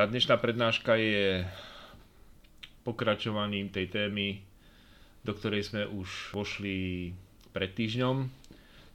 Tá 0.00 0.08
dnešná 0.08 0.40
prednáška 0.40 0.96
je 0.96 1.44
pokračovaním 2.88 3.68
tej 3.68 3.92
témy, 3.92 4.40
do 5.20 5.36
ktorej 5.36 5.68
sme 5.68 5.84
už 5.84 6.32
vošli 6.32 7.12
pred 7.52 7.68
týždňom, 7.76 8.24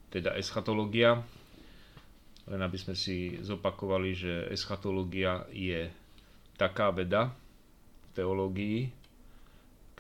teda 0.10 0.34
eschatológia. 0.34 1.22
Len 2.50 2.58
aby 2.58 2.78
sme 2.82 2.98
si 2.98 3.38
zopakovali, 3.38 4.18
že 4.18 4.34
eschatológia 4.50 5.46
je 5.54 5.94
taká 6.58 6.90
veda 6.90 7.30
v 7.30 8.08
teológii, 8.18 8.90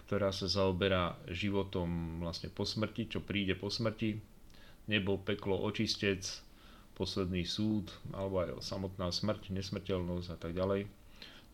ktorá 0.02 0.34
sa 0.34 0.50
zaoberá 0.50 1.22
životom 1.30 2.18
vlastne 2.26 2.50
po 2.50 2.66
smrti, 2.66 3.14
čo 3.14 3.22
príde 3.22 3.54
po 3.54 3.70
smrti, 3.70 4.18
nebo, 4.90 5.22
peklo, 5.22 5.70
očistec, 5.70 6.26
posledný 6.96 7.44
súd, 7.44 7.92
alebo 8.16 8.42
aj 8.42 8.64
samotná 8.64 9.12
smrť, 9.12 9.52
nesmrteľnosť 9.52 10.28
a 10.32 10.38
tak 10.40 10.56
ďalej. 10.56 10.88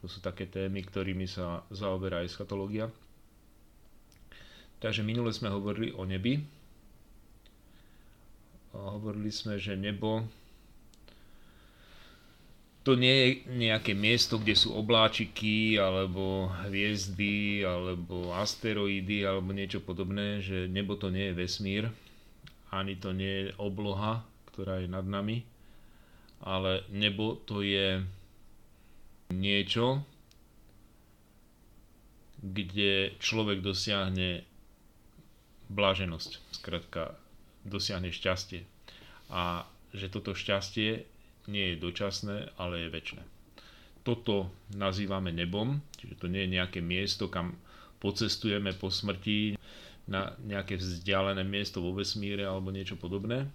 To 0.02 0.10
sú 0.10 0.22
také 0.22 0.46
témy, 0.50 0.86
ktorými 0.86 1.26
sa 1.30 1.66
zaoberá 1.74 2.22
eschatológia. 2.26 2.90
Takže 4.82 5.06
minule 5.06 5.30
sme 5.30 5.54
hovorili 5.54 5.94
o 5.94 6.06
nebi. 6.06 6.42
Hovorili 8.74 9.30
sme, 9.30 9.62
že 9.62 9.78
nebo 9.78 10.26
to 12.82 12.98
nie 12.98 13.14
je 13.14 13.28
nejaké 13.62 13.94
miesto, 13.94 14.42
kde 14.42 14.58
sú 14.58 14.74
obláčiky, 14.74 15.78
alebo 15.78 16.50
hviezdy, 16.66 17.62
alebo 17.62 18.34
asteroidy, 18.34 19.22
alebo 19.22 19.54
niečo 19.54 19.86
podobné, 19.86 20.42
že 20.42 20.66
nebo 20.66 20.98
to 20.98 21.14
nie 21.14 21.30
je 21.30 21.38
vesmír, 21.38 21.84
ani 22.74 22.98
to 22.98 23.14
nie 23.14 23.46
je 23.46 23.48
obloha, 23.62 24.26
ktorá 24.62 24.78
je 24.78 24.94
nad 24.94 25.02
nami, 25.02 25.42
ale 26.46 26.86
nebo 26.94 27.34
to 27.50 27.66
je 27.66 27.98
niečo, 29.34 30.06
kde 32.46 33.18
človek 33.18 33.66
dosiahne 33.66 34.46
bláženosť, 35.74 36.32
skratka 36.54 37.18
dosiahne 37.66 38.14
šťastie. 38.14 38.62
A 39.34 39.66
že 39.98 40.14
toto 40.14 40.38
šťastie 40.38 41.10
nie 41.50 41.66
je 41.74 41.82
dočasné, 41.82 42.54
ale 42.62 42.86
je 42.86 42.94
väčšie. 42.94 43.22
Toto 44.06 44.54
nazývame 44.78 45.34
nebom, 45.34 45.82
čiže 45.98 46.22
to 46.22 46.30
nie 46.30 46.46
je 46.46 46.54
nejaké 46.62 46.86
miesto, 46.86 47.34
kam 47.34 47.58
pocestujeme 47.98 48.78
po 48.78 48.94
smrti 48.94 49.58
na 50.06 50.38
nejaké 50.46 50.78
vzdialené 50.78 51.42
miesto 51.46 51.82
vo 51.82 51.98
vesmíre 51.98 52.46
alebo 52.46 52.70
niečo 52.70 52.98
podobné, 52.98 53.50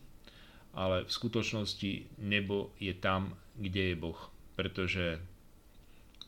ale 0.77 1.09
v 1.09 1.11
skutočnosti 1.11 2.21
nebo 2.21 2.71
je 2.77 2.93
tam, 2.93 3.33
kde 3.57 3.93
je 3.93 3.97
Boh, 3.97 4.21
pretože 4.61 5.17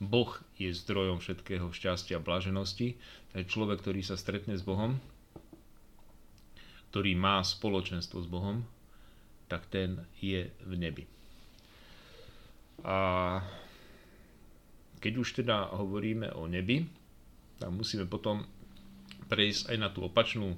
Boh 0.00 0.30
je 0.56 0.72
zdrojom 0.72 1.20
všetkého 1.20 1.68
šťastia 1.68 2.16
a 2.16 2.24
blaženosti. 2.24 2.96
Človek, 3.36 3.84
ktorý 3.84 4.00
sa 4.00 4.16
stretne 4.16 4.56
s 4.56 4.64
Bohom, 4.64 4.96
ktorý 6.88 7.12
má 7.12 7.44
spoločenstvo 7.44 8.24
s 8.24 8.28
Bohom, 8.30 8.64
tak 9.52 9.68
ten 9.68 10.00
je 10.24 10.48
v 10.64 10.72
nebi. 10.80 11.04
A 12.88 13.40
keď 15.02 15.12
už 15.18 15.44
teda 15.44 15.76
hovoríme 15.76 16.32
o 16.32 16.48
nebi, 16.48 16.88
tak 17.58 17.68
musíme 17.74 18.08
potom 18.08 18.46
prejsť 19.28 19.74
aj 19.74 19.76
na 19.76 19.88
tú 19.92 20.06
opačnú 20.06 20.56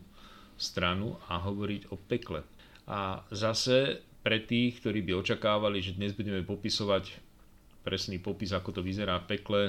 stranu 0.61 1.17
a 1.27 1.41
hovoriť 1.41 1.91
o 1.91 1.97
pekle. 1.97 2.45
A 2.91 3.23
zase 3.31 4.03
pre 4.27 4.43
tých, 4.43 4.83
ktorí 4.83 5.07
by 5.07 5.23
očakávali, 5.23 5.79
že 5.79 5.95
dnes 5.95 6.11
budeme 6.11 6.43
popisovať 6.43 7.15
presný 7.87 8.19
popis, 8.19 8.51
ako 8.51 8.77
to 8.77 8.81
vyzerá 8.83 9.23
v 9.23 9.39
pekle, 9.39 9.63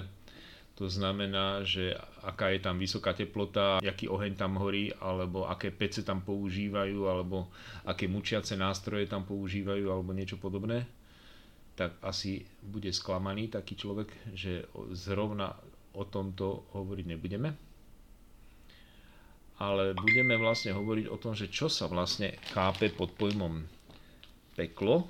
to 0.74 0.90
znamená, 0.90 1.62
že 1.62 1.94
aká 2.26 2.50
je 2.50 2.60
tam 2.66 2.82
vysoká 2.82 3.14
teplota, 3.14 3.78
aký 3.78 4.10
oheň 4.10 4.34
tam 4.34 4.58
horí, 4.58 4.90
alebo 4.98 5.46
aké 5.46 5.70
pece 5.70 6.02
tam 6.02 6.26
používajú, 6.26 7.06
alebo 7.06 7.54
aké 7.86 8.10
mučiace 8.10 8.58
nástroje 8.58 9.06
tam 9.06 9.22
používajú, 9.22 9.86
alebo 9.94 10.10
niečo 10.12 10.42
podobné 10.42 10.90
tak 11.76 11.98
asi 12.06 12.46
bude 12.62 12.94
sklamaný 12.94 13.48
taký 13.48 13.74
človek, 13.74 14.14
že 14.38 14.70
zrovna 14.94 15.56
o 15.98 16.04
tomto 16.06 16.70
hovoriť 16.78 17.06
nebudeme. 17.10 17.50
Ale 19.62 19.94
budeme 19.94 20.42
vlastne 20.42 20.74
hovoriť 20.74 21.06
o 21.06 21.22
tom, 21.22 21.38
že 21.38 21.54
čo 21.54 21.70
sa 21.70 21.86
vlastne 21.86 22.34
chápe 22.50 22.90
pod 22.90 23.14
pojmom 23.14 23.62
peklo 24.58 25.06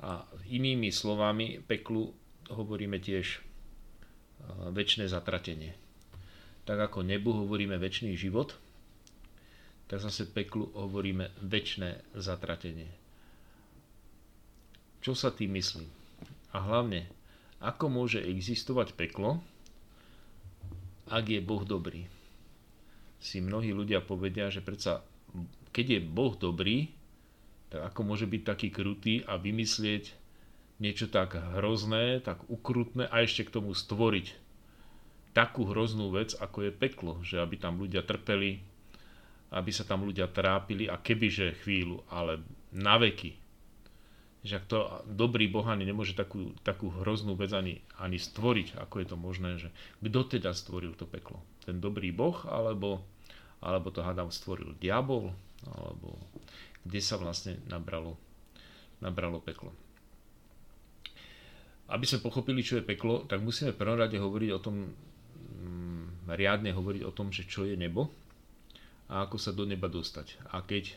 a 0.00 0.24
inými 0.48 0.88
slovami 0.88 1.60
peklu 1.60 2.08
hovoríme 2.48 2.96
tiež 2.96 3.44
väčšie 4.72 5.04
zatratenie. 5.12 5.76
Tak 6.64 6.88
ako 6.88 7.04
nebu 7.04 7.44
hovoríme 7.44 7.76
väčší 7.76 8.16
život, 8.16 8.56
tak 9.84 10.00
zase 10.00 10.32
peklu 10.32 10.72
hovoríme 10.72 11.28
väčšie 11.44 12.16
zatratenie 12.16 13.04
čo 15.04 15.12
sa 15.12 15.28
tým 15.28 15.52
myslí. 15.60 15.84
A 16.56 16.64
hlavne, 16.64 17.04
ako 17.60 17.92
môže 17.92 18.24
existovať 18.24 18.96
peklo, 18.96 19.44
ak 21.12 21.28
je 21.28 21.44
Boh 21.44 21.60
dobrý. 21.60 22.08
Si 23.24 23.40
mnohí 23.40 23.72
ľudia 23.72 24.04
povedia, 24.04 24.52
že 24.52 24.60
predsa, 24.60 25.00
keď 25.72 25.86
je 25.96 26.00
Boh 26.04 26.36
dobrý, 26.36 26.92
tak 27.72 27.88
ako 27.88 28.00
môže 28.04 28.28
byť 28.28 28.42
taký 28.44 28.68
krutý 28.68 29.24
a 29.24 29.40
vymyslieť 29.40 30.12
niečo 30.76 31.08
tak 31.08 31.40
hrozné, 31.56 32.20
tak 32.20 32.44
ukrutné 32.52 33.08
a 33.08 33.24
ešte 33.24 33.48
k 33.48 33.54
tomu 33.56 33.72
stvoriť 33.72 34.36
takú 35.32 35.66
hroznú 35.66 36.12
vec, 36.14 36.36
ako 36.36 36.68
je 36.68 36.72
peklo, 36.76 37.12
že 37.24 37.40
aby 37.40 37.56
tam 37.56 37.80
ľudia 37.80 38.04
trpeli, 38.04 38.60
aby 39.50 39.70
sa 39.72 39.88
tam 39.88 40.04
ľudia 40.04 40.28
trápili 40.28 40.86
a 40.86 41.00
kebyže 41.00 41.64
chvíľu, 41.64 42.04
ale 42.12 42.44
na 42.70 43.00
veky, 43.00 43.34
že 44.44 44.60
ak 44.60 44.68
to 44.68 44.78
dobrý 45.08 45.48
Boh 45.48 45.64
ani 45.64 45.88
nemôže 45.88 46.12
takú, 46.12 46.52
takú 46.60 46.92
hroznú 46.92 47.32
vec 47.34 47.50
ani, 47.56 47.80
ani 47.96 48.20
stvoriť, 48.20 48.76
ako 48.76 48.94
je 49.00 49.06
to 49.08 49.16
možné, 49.16 49.50
že 49.56 49.68
kto 50.04 50.20
teda 50.38 50.52
stvoril 50.52 50.92
to 50.92 51.08
peklo? 51.08 51.40
Ten 51.64 51.80
dobrý 51.80 52.12
Boh, 52.12 52.36
alebo, 52.44 53.00
alebo 53.60 53.90
to 53.92 54.02
hádam 54.02 54.32
stvoril 54.32 54.74
diabol, 54.80 55.30
alebo 55.66 56.18
kde 56.84 57.00
sa 57.00 57.16
vlastne 57.16 57.56
nabralo, 57.68 58.16
nabralo 59.00 59.40
peklo. 59.40 59.72
Aby 61.88 62.08
sme 62.08 62.24
pochopili, 62.24 62.64
čo 62.64 62.80
je 62.80 62.84
peklo, 62.84 63.28
tak 63.28 63.44
musíme 63.44 63.72
v 63.72 63.80
prvom 63.80 64.00
rade 64.00 64.16
hovoriť 64.16 64.50
o 64.56 64.60
tom, 64.60 64.88
mm, 65.60 66.32
riadne 66.32 66.72
hovoriť 66.72 67.02
o 67.04 67.12
tom, 67.12 67.28
že 67.28 67.44
čo 67.44 67.68
je 67.68 67.76
nebo 67.76 68.08
a 69.08 69.28
ako 69.28 69.36
sa 69.36 69.52
do 69.52 69.68
neba 69.68 69.88
dostať. 69.88 70.40
A 70.52 70.64
keď 70.64 70.96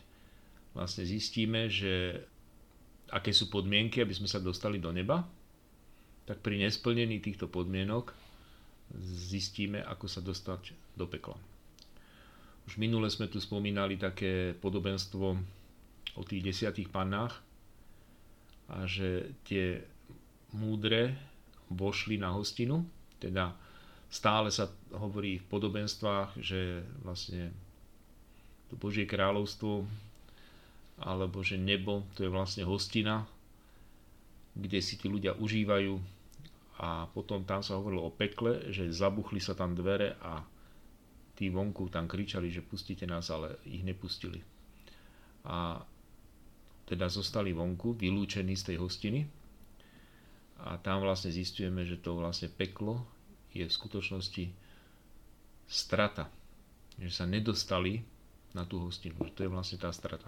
vlastne 0.72 1.03
zistíme, 1.03 1.67
že 1.67 2.23
aké 3.12 3.31
sú 3.31 3.47
podmienky, 3.47 4.03
aby 4.03 4.16
sme 4.16 4.31
sa 4.31 4.40
dostali 4.40 4.79
do 4.79 4.91
neba, 4.91 5.23
tak 6.28 6.44
pri 6.44 6.59
nesplnení 6.59 7.23
týchto 7.23 7.47
podmienok 7.47 8.12
zistíme, 9.31 9.84
ako 9.84 10.06
sa 10.07 10.19
dostať 10.23 10.75
do 10.96 11.07
pekla. 11.07 11.35
Už 12.67 12.75
minule 12.75 13.07
sme 13.07 13.31
tu 13.31 13.39
spomínali 13.39 13.95
také 13.95 14.51
podobenstvo 14.59 15.25
o 16.19 16.22
tých 16.28 16.44
desiatých 16.44 16.91
pannách 16.91 17.39
a 18.67 18.83
že 18.83 19.31
tie 19.47 19.79
múdre 20.51 21.16
vošli 21.72 22.19
na 22.19 22.35
hostinu, 22.35 22.83
teda 23.23 23.55
stále 24.11 24.51
sa 24.51 24.67
hovorí 24.91 25.39
v 25.39 25.47
podobenstvách, 25.47 26.39
že 26.44 26.83
vlastne 27.03 27.55
to 28.67 28.75
Božie 28.75 29.07
kráľovstvo 29.07 29.88
alebo 30.97 31.45
že 31.45 31.55
nebo 31.55 32.03
to 32.17 32.25
je 32.25 32.31
vlastne 32.34 32.67
hostina, 32.67 33.23
kde 34.57 34.81
si 34.81 34.97
tí 34.97 35.07
ľudia 35.07 35.38
užívajú. 35.38 35.95
A 36.78 37.09
potom 37.09 37.41
tam 37.41 37.66
sa 37.66 37.78
hovorilo 37.78 38.05
o 38.05 38.13
pekle, 38.13 38.69
že 38.69 38.93
zabuchli 38.93 39.41
sa 39.41 39.58
tam 39.58 39.73
dvere 39.73 40.14
a 40.22 40.46
tí 41.37 41.53
vonku 41.53 41.93
tam 41.93 42.09
kričali, 42.09 42.49
že 42.49 42.66
pustite 42.66 43.05
nás, 43.05 43.29
ale 43.29 43.61
ich 43.69 43.85
nepustili. 43.85 44.41
A 45.45 45.78
teda 46.89 47.05
zostali 47.07 47.53
vonku, 47.53 47.93
vylúčení 47.93 48.57
z 48.57 48.73
tej 48.73 48.78
hostiny 48.81 49.22
a 50.57 50.81
tam 50.81 51.05
vlastne 51.05 51.29
zistujeme, 51.29 51.85
že 51.85 52.01
to 52.01 52.17
vlastne 52.17 52.49
peklo 52.49 53.05
je 53.53 53.61
v 53.61 53.72
skutočnosti 53.72 54.49
strata. 55.69 56.25
Že 56.97 57.11
sa 57.13 57.25
nedostali 57.29 58.01
na 58.57 58.66
tú 58.66 58.81
hostinu. 58.81 59.22
Že 59.22 59.33
to 59.37 59.41
je 59.45 59.53
vlastne 59.53 59.78
tá 59.78 59.93
strata. 59.93 60.25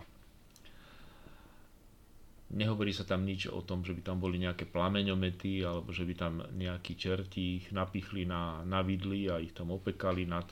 Nehovorí 2.50 2.90
sa 2.90 3.06
tam 3.06 3.26
nič 3.26 3.46
o 3.50 3.62
tom, 3.62 3.86
že 3.86 3.94
by 3.94 4.02
tam 4.02 4.18
boli 4.18 4.42
nejaké 4.42 4.66
plameňomety 4.66 5.62
alebo 5.62 5.94
že 5.94 6.02
by 6.06 6.14
tam 6.18 6.34
nejakí 6.58 6.98
čerti 6.98 7.62
ich 7.62 7.70
napichli 7.70 8.26
na, 8.26 8.66
na 8.66 8.82
vidli 8.82 9.30
a 9.30 9.38
ich 9.38 9.54
tam 9.54 9.70
opekali 9.70 10.26
nad, 10.26 10.50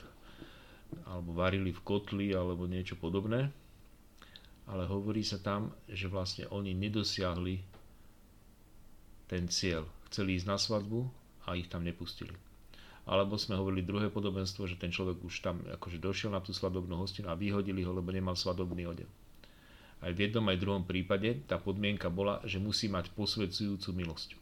alebo 1.04 1.36
varili 1.36 1.72
v 1.72 1.84
kotli 1.84 2.32
alebo 2.32 2.68
niečo 2.68 2.96
podobné. 2.96 3.52
Ale 4.68 4.84
hovorí 4.84 5.24
sa 5.24 5.40
tam, 5.40 5.72
že 5.88 6.12
vlastne 6.12 6.44
oni 6.52 6.76
nedosiahli 6.76 7.56
ten 9.28 9.48
cieľ. 9.48 9.88
Chceli 10.08 10.36
ísť 10.40 10.48
na 10.48 10.56
svadbu, 10.60 11.08
a 11.48 11.56
ich 11.56 11.72
tam 11.72 11.80
nepustili. 11.80 12.36
Alebo 13.08 13.40
sme 13.40 13.56
hovorili 13.56 13.80
druhé 13.80 14.12
podobenstvo, 14.12 14.68
že 14.68 14.76
ten 14.76 14.92
človek 14.92 15.24
už 15.24 15.40
tam 15.40 15.64
akože 15.64 15.96
došiel 15.96 16.28
na 16.28 16.44
tú 16.44 16.52
svadobnú 16.52 17.00
hostinu 17.00 17.32
a 17.32 17.40
vyhodili 17.40 17.80
ho, 17.80 17.96
lebo 17.96 18.12
nemal 18.12 18.36
svadobný 18.36 18.84
odev. 18.84 19.08
Aj 20.04 20.12
v 20.12 20.28
jednom, 20.28 20.44
aj 20.44 20.60
v 20.60 20.62
druhom 20.68 20.84
prípade 20.84 21.40
tá 21.48 21.56
podmienka 21.56 22.12
bola, 22.12 22.44
že 22.44 22.60
musí 22.60 22.86
mať 22.92 23.08
posvedzujúcu 23.16 23.90
milosť. 23.96 24.36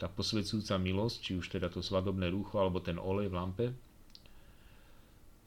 Tá 0.00 0.08
posvedzujúca 0.08 0.74
milosť, 0.80 1.16
či 1.20 1.32
už 1.36 1.52
teda 1.52 1.68
to 1.68 1.84
svadobné 1.84 2.32
rúcho 2.32 2.58
alebo 2.58 2.80
ten 2.80 2.96
olej 2.96 3.28
v 3.30 3.36
lampe, 3.36 3.66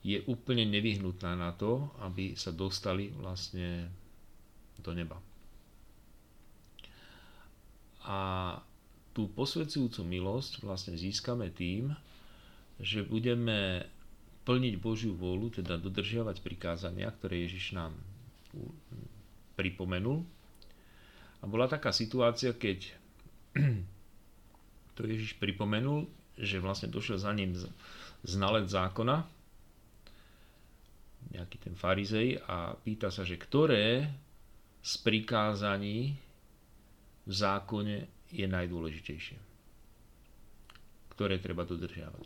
je 0.05 0.21
úplne 0.29 0.63
nevyhnutná 0.67 1.33
na 1.33 1.51
to, 1.53 1.89
aby 2.05 2.37
sa 2.37 2.53
dostali 2.53 3.09
vlastne 3.17 3.89
do 4.81 4.91
neba. 4.93 5.17
A 8.07 8.19
tú 9.11 9.27
posvedzujúcu 9.33 10.05
milosť 10.05 10.63
vlastne 10.63 10.95
získame 10.95 11.49
tým, 11.49 11.91
že 12.77 13.01
budeme 13.01 13.89
plniť 14.45 14.73
Božiu 14.79 15.17
vôľu, 15.17 15.59
teda 15.59 15.75
dodržiavať 15.81 16.39
prikázania, 16.39 17.11
ktoré 17.11 17.43
Ježiš 17.43 17.75
nám 17.75 17.91
pripomenul. 19.59 20.23
A 21.41 21.43
bola 21.49 21.67
taká 21.67 21.91
situácia, 21.91 22.55
keď 22.55 22.93
to 24.95 25.01
Ježiš 25.03 25.35
pripomenul, 25.41 26.07
že 26.37 26.61
vlastne 26.61 26.87
došiel 26.87 27.17
za 27.17 27.33
ním 27.33 27.57
znalec 28.23 28.69
zákona, 28.69 29.25
nejaký 31.33 31.57
ten 31.59 31.75
farizej 31.75 32.39
a 32.47 32.75
pýta 32.75 33.11
sa, 33.11 33.27
že 33.27 33.35
ktoré 33.35 34.07
z 34.83 34.93
prikázaní 35.03 36.15
v 37.27 37.33
zákone 37.33 38.07
je 38.31 38.47
najdôležitejšie. 38.47 39.37
Ktoré 41.11 41.41
treba 41.43 41.67
dodržiavať. 41.67 42.25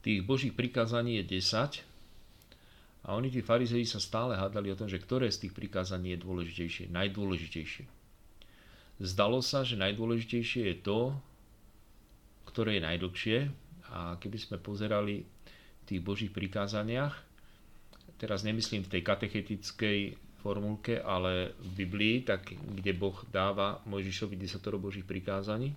Tých 0.00 0.20
božích 0.24 0.56
prikázaní 0.56 1.20
je 1.20 1.40
10 1.40 1.84
a 3.00 3.16
oni, 3.16 3.32
tí 3.32 3.40
farizei, 3.40 3.88
sa 3.88 3.96
stále 3.96 4.36
hádali 4.36 4.72
o 4.72 4.76
tom, 4.76 4.88
že 4.88 5.00
ktoré 5.00 5.32
z 5.32 5.48
tých 5.48 5.56
prikázaní 5.56 6.12
je 6.16 6.24
dôležitejšie, 6.24 6.92
najdôležitejšie. 6.92 7.84
Zdalo 9.00 9.40
sa, 9.40 9.64
že 9.64 9.80
najdôležitejšie 9.80 10.68
je 10.68 10.76
to, 10.84 11.16
ktoré 12.44 12.76
je 12.76 12.84
najdlhšie 12.84 13.38
a 13.88 14.20
keby 14.20 14.36
sme 14.36 14.56
pozerali 14.60 15.24
v 15.24 15.84
tých 15.88 16.00
božích 16.04 16.32
prikázaniach, 16.32 17.29
teraz 18.20 18.44
nemyslím 18.44 18.84
v 18.84 18.92
tej 18.92 19.02
katechetickej 19.02 19.98
formulke, 20.44 21.00
ale 21.00 21.56
v 21.56 21.84
Biblii, 21.84 22.16
tak 22.28 22.52
kde 22.52 22.92
Boh 22.92 23.16
dáva 23.32 23.80
Mojžišovi 23.88 24.36
desatoro 24.36 24.76
Božích 24.76 25.08
prikázaní, 25.08 25.72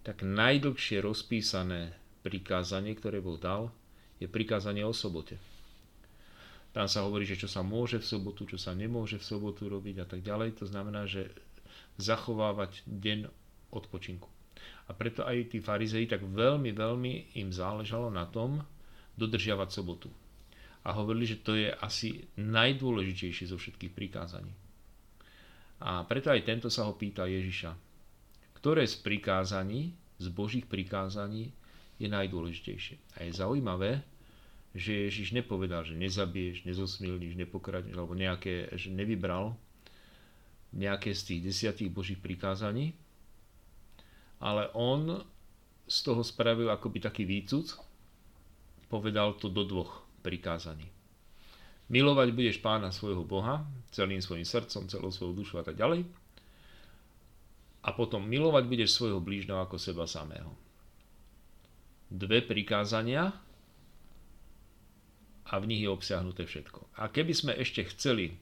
tak 0.00 0.24
najdlhšie 0.24 1.04
rozpísané 1.04 1.92
prikázanie, 2.24 2.96
ktoré 2.96 3.20
Boh 3.20 3.36
dal, 3.36 3.68
je 4.16 4.24
prikázanie 4.24 4.80
o 4.80 4.96
sobote. 4.96 5.36
Tam 6.72 6.88
sa 6.88 7.04
hovorí, 7.04 7.24
že 7.24 7.40
čo 7.40 7.48
sa 7.48 7.64
môže 7.64 8.00
v 8.00 8.08
sobotu, 8.08 8.44
čo 8.44 8.60
sa 8.60 8.76
nemôže 8.76 9.16
v 9.16 9.24
sobotu 9.24 9.68
robiť 9.68 9.96
a 10.04 10.06
tak 10.08 10.20
ďalej. 10.20 10.60
To 10.60 10.68
znamená, 10.68 11.08
že 11.08 11.32
zachovávať 11.96 12.84
deň 12.84 13.32
odpočinku. 13.72 14.28
A 14.88 14.92
preto 14.92 15.24
aj 15.24 15.56
tí 15.56 15.58
farizei 15.64 16.04
tak 16.04 16.20
veľmi, 16.24 16.76
veľmi 16.76 17.40
im 17.40 17.48
záležalo 17.48 18.12
na 18.12 18.28
tom 18.28 18.60
dodržiavať 19.16 19.68
sobotu 19.72 20.12
a 20.86 20.94
hovorili, 20.94 21.26
že 21.26 21.42
to 21.42 21.58
je 21.58 21.66
asi 21.82 22.30
najdôležitejšie 22.38 23.50
zo 23.50 23.58
všetkých 23.58 23.90
prikázaní. 23.90 24.54
A 25.82 26.06
preto 26.06 26.30
aj 26.30 26.46
tento 26.46 26.70
sa 26.70 26.86
ho 26.86 26.94
pýta 26.94 27.26
Ježiša. 27.26 27.74
Ktoré 28.54 28.86
z 28.86 29.02
prikázaní, 29.02 29.98
z 30.22 30.26
Božích 30.30 30.70
prikázaní 30.70 31.50
je 31.98 32.06
najdôležitejšie? 32.06 33.18
A 33.18 33.26
je 33.26 33.32
zaujímavé, 33.34 34.06
že 34.78 35.10
Ježiš 35.10 35.34
nepovedal, 35.34 35.82
že 35.82 35.98
nezabiješ, 35.98 36.62
nezosmilníš, 36.62 37.34
nepokradneš, 37.34 37.98
alebo 37.98 38.14
nejaké, 38.14 38.70
že 38.78 38.94
nevybral 38.94 39.58
nejaké 40.70 41.10
z 41.18 41.34
tých 41.34 41.40
desiatých 41.50 41.90
Božích 41.90 42.20
prikázaní, 42.22 42.94
ale 44.38 44.70
on 44.76 45.24
z 45.88 45.98
toho 46.02 46.22
spravil 46.22 46.70
akoby 46.70 47.02
taký 47.02 47.24
výcud, 47.26 47.74
povedal 48.86 49.34
to 49.34 49.50
do 49.50 49.66
dvoch 49.66 50.05
prikázaní. 50.26 50.90
Milovať 51.86 52.34
budeš 52.34 52.58
pána 52.58 52.90
svojho 52.90 53.22
Boha 53.22 53.62
celým 53.94 54.18
svojim 54.18 54.42
srdcom, 54.42 54.90
celou 54.90 55.14
svojou 55.14 55.38
dušou 55.38 55.62
a 55.62 55.64
tak 55.64 55.78
ďalej. 55.78 56.02
A 57.86 57.94
potom 57.94 58.26
milovať 58.26 58.66
budeš 58.66 58.98
svojho 58.98 59.22
blížneho 59.22 59.62
ako 59.62 59.78
seba 59.78 60.10
samého. 60.10 60.50
Dve 62.10 62.42
prikázania 62.42 63.30
a 65.46 65.54
v 65.62 65.68
nich 65.70 65.86
je 65.86 65.94
obsiahnuté 65.94 66.42
všetko. 66.42 66.98
A 66.98 67.06
keby 67.06 67.30
sme 67.30 67.52
ešte 67.54 67.86
chceli 67.94 68.34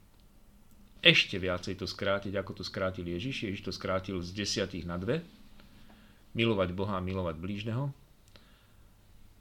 ešte 1.05 1.37
viacej 1.37 1.77
to 1.77 1.85
skrátiť, 1.85 2.33
ako 2.33 2.57
to 2.57 2.65
skrátil 2.65 3.05
Ježiš, 3.05 3.45
Ježiš 3.45 3.69
to 3.69 3.73
skrátil 3.77 4.25
z 4.25 4.33
desiatých 4.33 4.89
na 4.89 4.97
dve, 4.97 5.21
milovať 6.33 6.73
Boha 6.73 6.97
a 6.97 7.05
milovať 7.05 7.37
blížneho, 7.37 7.93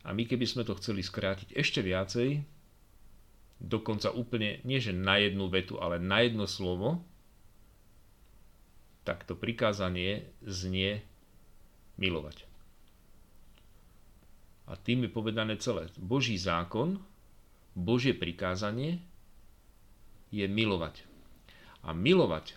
a 0.03 0.11
my 0.11 0.23
keby 0.27 0.43
sme 0.43 0.67
to 0.67 0.75
chceli 0.75 0.99
skrátiť 0.99 1.55
ešte 1.55 1.79
viacej, 1.79 2.43
dokonca 3.63 4.11
úplne, 4.11 4.59
nie 4.67 4.83
že 4.83 4.91
na 4.91 5.15
jednu 5.15 5.47
vetu, 5.47 5.79
ale 5.79 5.95
na 5.97 6.27
jedno 6.27 6.43
slovo, 6.43 6.99
tak 9.07 9.23
to 9.23 9.35
prikázanie 9.35 10.27
znie 10.43 11.03
milovať. 11.95 12.43
A 14.67 14.79
tým 14.79 15.07
je 15.07 15.11
povedané 15.11 15.59
celé. 15.59 15.91
Boží 15.99 16.39
zákon, 16.39 16.99
Božie 17.75 18.15
prikázanie 18.15 19.03
je 20.31 20.47
milovať. 20.47 21.03
A 21.83 21.91
milovať 21.91 22.55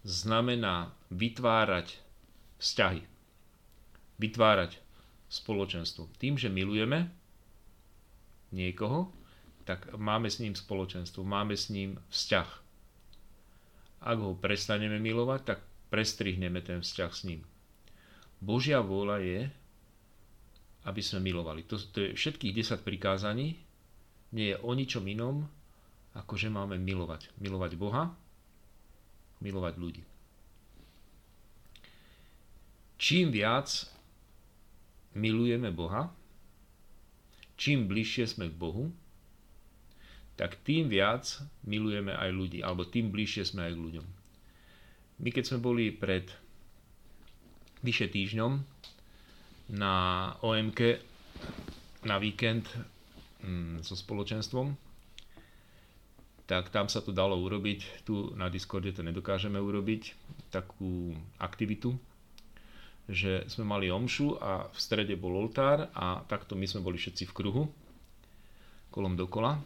znamená 0.00 0.96
vytvárať 1.12 2.00
vzťahy. 2.56 3.04
Vytvárať 4.16 4.80
spoločenstvo. 5.30 6.10
Tým, 6.18 6.34
že 6.34 6.50
milujeme 6.50 7.06
niekoho, 8.50 9.14
tak 9.62 9.86
máme 9.94 10.26
s 10.26 10.42
ním 10.42 10.58
spoločenstvo, 10.58 11.22
máme 11.22 11.54
s 11.54 11.70
ním 11.70 11.94
vzťah. 12.10 12.48
Ak 14.02 14.18
ho 14.18 14.34
prestaneme 14.34 14.98
milovať, 14.98 15.40
tak 15.46 15.58
prestrihneme 15.94 16.58
ten 16.66 16.82
vzťah 16.82 17.12
s 17.14 17.22
ním. 17.30 17.46
Božia 18.42 18.82
vôľa 18.82 19.22
je, 19.22 19.40
aby 20.88 21.00
sme 21.04 21.22
milovali. 21.22 21.62
To, 21.68 21.76
to 21.76 22.08
je 22.08 22.16
všetkých 22.16 22.56
10 22.56 22.82
prikázaní, 22.82 23.60
nie 24.32 24.46
je 24.50 24.56
o 24.58 24.72
ničom 24.72 25.04
inom, 25.06 25.44
ako 26.16 26.34
že 26.34 26.50
máme 26.50 26.80
milovať. 26.80 27.30
Milovať 27.38 27.76
Boha, 27.78 28.10
milovať 29.44 29.74
ľudí. 29.76 30.02
Čím 33.00 33.32
viac 33.32 33.68
milujeme 35.20 35.68
Boha, 35.68 36.08
čím 37.60 37.84
bližšie 37.84 38.24
sme 38.24 38.48
k 38.48 38.56
Bohu, 38.56 38.88
tak 40.40 40.56
tým 40.64 40.88
viac 40.88 41.28
milujeme 41.68 42.16
aj 42.16 42.32
ľudí, 42.32 42.58
alebo 42.64 42.88
tým 42.88 43.12
bližšie 43.12 43.44
sme 43.44 43.68
aj 43.68 43.72
k 43.76 43.82
ľuďom. 43.84 44.06
My 45.20 45.28
keď 45.28 45.44
sme 45.52 45.60
boli 45.60 45.92
pred 45.92 46.24
vyše 47.84 48.08
týždňom 48.08 48.56
na 49.76 49.94
OMK 50.40 50.80
na 52.08 52.16
víkend 52.16 52.64
mm, 53.44 53.84
so 53.84 53.92
spoločenstvom, 53.92 54.72
tak 56.48 56.72
tam 56.72 56.88
sa 56.88 57.04
to 57.04 57.12
dalo 57.14 57.36
urobiť, 57.36 58.02
tu 58.08 58.32
na 58.34 58.50
Discorde 58.50 58.90
to 58.90 59.04
nedokážeme 59.04 59.60
urobiť, 59.60 60.16
takú 60.50 61.14
aktivitu, 61.38 61.94
že 63.10 63.42
sme 63.50 63.66
mali 63.66 63.90
omšu 63.90 64.38
a 64.38 64.70
v 64.70 64.78
strede 64.78 65.18
bol 65.18 65.34
oltár 65.34 65.90
a 65.90 66.22
takto 66.30 66.54
my 66.54 66.62
sme 66.62 66.86
boli 66.86 66.94
všetci 66.94 67.26
v 67.26 67.34
kruhu, 67.34 67.62
kolom 68.94 69.18
dokola. 69.18 69.58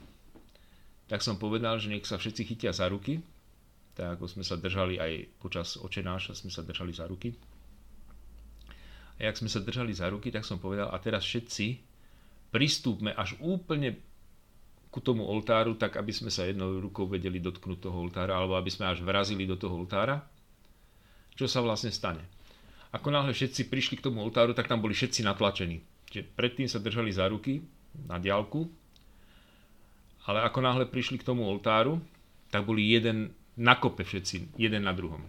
Tak 1.04 1.20
som 1.20 1.36
povedal, 1.36 1.76
že 1.76 1.92
nech 1.92 2.08
sa 2.08 2.16
všetci 2.16 2.42
chytia 2.48 2.72
za 2.72 2.88
ruky, 2.88 3.20
tak 3.92 4.16
ako 4.16 4.24
sme 4.24 4.44
sa 4.48 4.56
držali 4.56 4.96
aj 4.96 5.12
počas 5.36 5.76
očenáša, 5.76 6.32
sme 6.32 6.48
sa 6.48 6.64
držali 6.64 6.96
za 6.96 7.04
ruky. 7.04 7.36
A 9.20 9.30
jak 9.30 9.36
sme 9.38 9.52
sa 9.52 9.60
držali 9.60 9.92
za 9.92 10.08
ruky, 10.08 10.32
tak 10.32 10.48
som 10.48 10.56
povedal, 10.56 10.88
a 10.90 10.96
teraz 10.98 11.22
všetci 11.22 11.78
pristúpme 12.50 13.12
až 13.12 13.36
úplne 13.44 13.94
ku 14.88 15.02
tomu 15.04 15.26
oltáru, 15.26 15.76
tak 15.76 16.00
aby 16.00 16.10
sme 16.14 16.30
sa 16.30 16.46
jednou 16.46 16.78
rukou 16.80 17.04
vedeli 17.04 17.42
dotknúť 17.42 17.78
toho 17.78 17.98
oltára, 17.98 18.40
alebo 18.40 18.56
aby 18.56 18.70
sme 18.70 18.88
až 18.88 19.02
vrazili 19.02 19.44
do 19.44 19.58
toho 19.58 19.74
oltára. 19.74 20.22
Čo 21.34 21.50
sa 21.50 21.60
vlastne 21.60 21.90
stane? 21.90 22.22
Ako 22.94 23.10
náhle 23.10 23.34
všetci 23.34 23.66
prišli 23.66 23.98
k 23.98 24.06
tomu 24.06 24.22
oltáru, 24.22 24.54
tak 24.54 24.70
tam 24.70 24.78
boli 24.78 24.94
všetci 24.94 25.26
natlačení. 25.26 25.82
Čiže 26.06 26.30
predtým 26.38 26.70
sa 26.70 26.78
držali 26.78 27.10
za 27.10 27.26
ruky 27.26 27.58
na 28.06 28.22
diálku, 28.22 28.70
ale 30.30 30.46
ako 30.46 30.58
náhle 30.62 30.86
prišli 30.86 31.18
k 31.18 31.26
tomu 31.26 31.42
oltáru, 31.42 31.98
tak 32.54 32.62
boli 32.62 32.86
jeden 32.86 33.34
na 33.58 33.74
kope 33.74 34.06
všetci, 34.06 34.54
jeden 34.54 34.86
na 34.86 34.94
druhom. 34.94 35.26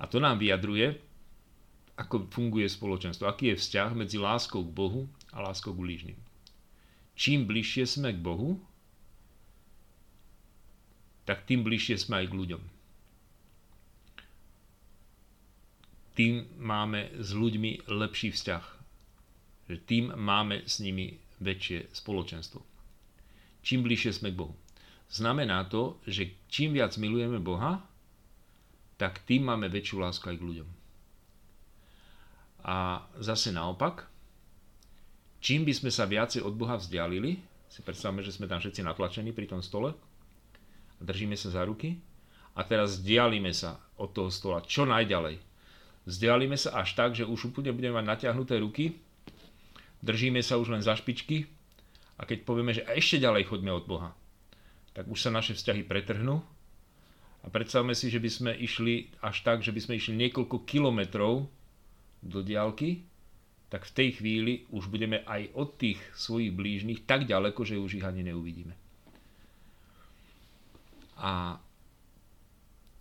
A 0.00 0.08
to 0.08 0.16
nám 0.16 0.40
vyjadruje, 0.40 0.96
ako 2.00 2.26
funguje 2.32 2.66
spoločenstvo, 2.66 3.28
aký 3.28 3.52
je 3.52 3.60
vzťah 3.60 3.90
medzi 3.92 4.16
láskou 4.16 4.64
k 4.64 4.72
Bohu 4.72 5.06
a 5.30 5.44
láskou 5.44 5.76
k 5.76 5.84
blížnym. 5.84 6.18
Čím 7.14 7.44
bližšie 7.44 7.84
sme 7.84 8.16
k 8.16 8.18
Bohu, 8.18 8.56
tak 11.28 11.44
tým 11.44 11.62
bližšie 11.62 12.00
sme 12.00 12.24
aj 12.24 12.32
k 12.32 12.36
ľuďom. 12.40 12.62
Tým 16.12 16.44
máme 16.60 17.08
s 17.16 17.32
ľuďmi 17.32 17.88
lepší 17.88 18.32
vzťah. 18.32 18.64
Že 19.72 19.76
tým 19.88 20.04
máme 20.12 20.64
s 20.68 20.82
nimi 20.84 21.16
väčšie 21.40 21.90
spoločenstvo. 21.96 22.60
Čím 23.62 23.86
bližšie 23.86 24.12
sme 24.12 24.34
k 24.34 24.38
Bohu. 24.44 24.54
Znamená 25.12 25.64
to, 25.68 26.00
že 26.08 26.32
čím 26.48 26.76
viac 26.76 26.96
milujeme 26.96 27.38
Boha, 27.40 27.80
tak 28.96 29.24
tým 29.24 29.48
máme 29.48 29.68
väčšiu 29.68 30.00
lásku 30.00 30.24
aj 30.28 30.36
k 30.38 30.46
ľuďom. 30.46 30.68
A 32.62 33.02
zase 33.18 33.50
naopak, 33.50 34.06
čím 35.42 35.66
by 35.66 35.72
sme 35.74 35.90
sa 35.90 36.06
viacej 36.06 36.44
od 36.44 36.54
Boha 36.54 36.78
vzdialili, 36.78 37.40
si 37.66 37.80
predstavme, 37.80 38.22
že 38.22 38.34
sme 38.34 38.46
tam 38.46 38.60
všetci 38.60 38.84
natlačení 38.84 39.32
pri 39.32 39.48
tom 39.48 39.64
stole 39.64 39.96
držíme 41.02 41.34
sa 41.34 41.50
za 41.50 41.62
ruky 41.66 41.98
a 42.54 42.62
teraz 42.62 43.02
vzdialíme 43.02 43.50
sa 43.50 43.76
od 43.98 44.14
toho 44.14 44.30
stola 44.30 44.62
čo 44.62 44.86
najďalej. 44.86 45.51
Vzdialíme 46.02 46.58
sa 46.58 46.82
až 46.82 46.98
tak, 46.98 47.14
že 47.14 47.22
už 47.22 47.54
úplne 47.54 47.70
budeme 47.70 48.02
mať 48.02 48.06
natiahnuté 48.06 48.58
ruky, 48.58 48.98
držíme 50.02 50.42
sa 50.42 50.58
už 50.58 50.74
len 50.74 50.82
za 50.82 50.98
špičky. 50.98 51.46
A 52.18 52.26
keď 52.26 52.46
povieme, 52.46 52.74
že 52.74 52.86
ešte 52.90 53.22
ďalej 53.22 53.50
choďme 53.50 53.72
od 53.74 53.86
Boha, 53.86 54.10
tak 54.94 55.08
už 55.08 55.18
sa 55.18 55.30
naše 55.30 55.54
vzťahy 55.54 55.82
pretrhnú. 55.86 56.42
A 57.42 57.46
predstavme 57.50 57.94
si, 57.98 58.06
že 58.06 58.22
by 58.22 58.30
sme 58.30 58.52
išli 58.54 59.10
až 59.18 59.42
tak, 59.42 59.66
že 59.66 59.74
by 59.74 59.80
sme 59.82 59.98
išli 59.98 60.14
niekoľko 60.14 60.62
kilometrov 60.62 61.50
do 62.22 62.38
diálky, 62.38 63.02
tak 63.66 63.88
v 63.88 63.94
tej 63.96 64.08
chvíli 64.20 64.52
už 64.70 64.86
budeme 64.86 65.26
aj 65.26 65.50
od 65.58 65.74
tých 65.80 65.98
svojich 66.14 66.54
blížnych 66.54 67.02
tak 67.08 67.26
ďaleko, 67.26 67.66
že 67.66 67.80
už 67.80 67.98
ich 67.98 68.06
ani 68.06 68.22
neuvidíme. 68.22 68.76
A 71.18 71.58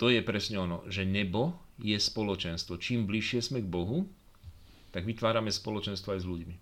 to 0.02 0.10
je 0.10 0.26
presne 0.26 0.58
ono, 0.58 0.82
že 0.90 1.06
nebo 1.06 1.54
je 1.82 1.98
spoločenstvo. 1.98 2.78
Čím 2.78 3.10
bližšie 3.10 3.42
sme 3.42 3.60
k 3.60 3.68
Bohu, 3.68 4.06
tak 4.94 5.04
vytvárame 5.04 5.50
spoločenstvo 5.50 6.14
aj 6.14 6.22
s 6.22 6.30
ľuďmi. 6.30 6.56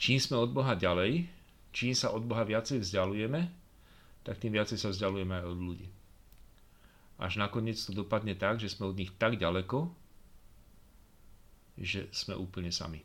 Čím 0.00 0.18
sme 0.18 0.36
od 0.40 0.50
Boha 0.50 0.74
ďalej, 0.74 1.28
čím 1.70 1.92
sa 1.92 2.10
od 2.10 2.24
Boha 2.24 2.42
viacej 2.42 2.80
vzdialujeme, 2.80 3.40
tak 4.24 4.40
tým 4.40 4.56
viacej 4.56 4.80
sa 4.80 4.88
vzdialujeme 4.90 5.40
aj 5.40 5.46
od 5.46 5.58
ľudí. 5.60 5.88
Až 7.20 7.36
nakoniec 7.36 7.76
to 7.76 7.92
dopadne 7.92 8.32
tak, 8.32 8.56
že 8.56 8.72
sme 8.72 8.88
od 8.88 8.96
nich 8.96 9.12
tak 9.20 9.36
ďaleko, 9.36 9.92
že 11.76 12.08
sme 12.12 12.32
úplne 12.36 12.72
sami. 12.72 13.04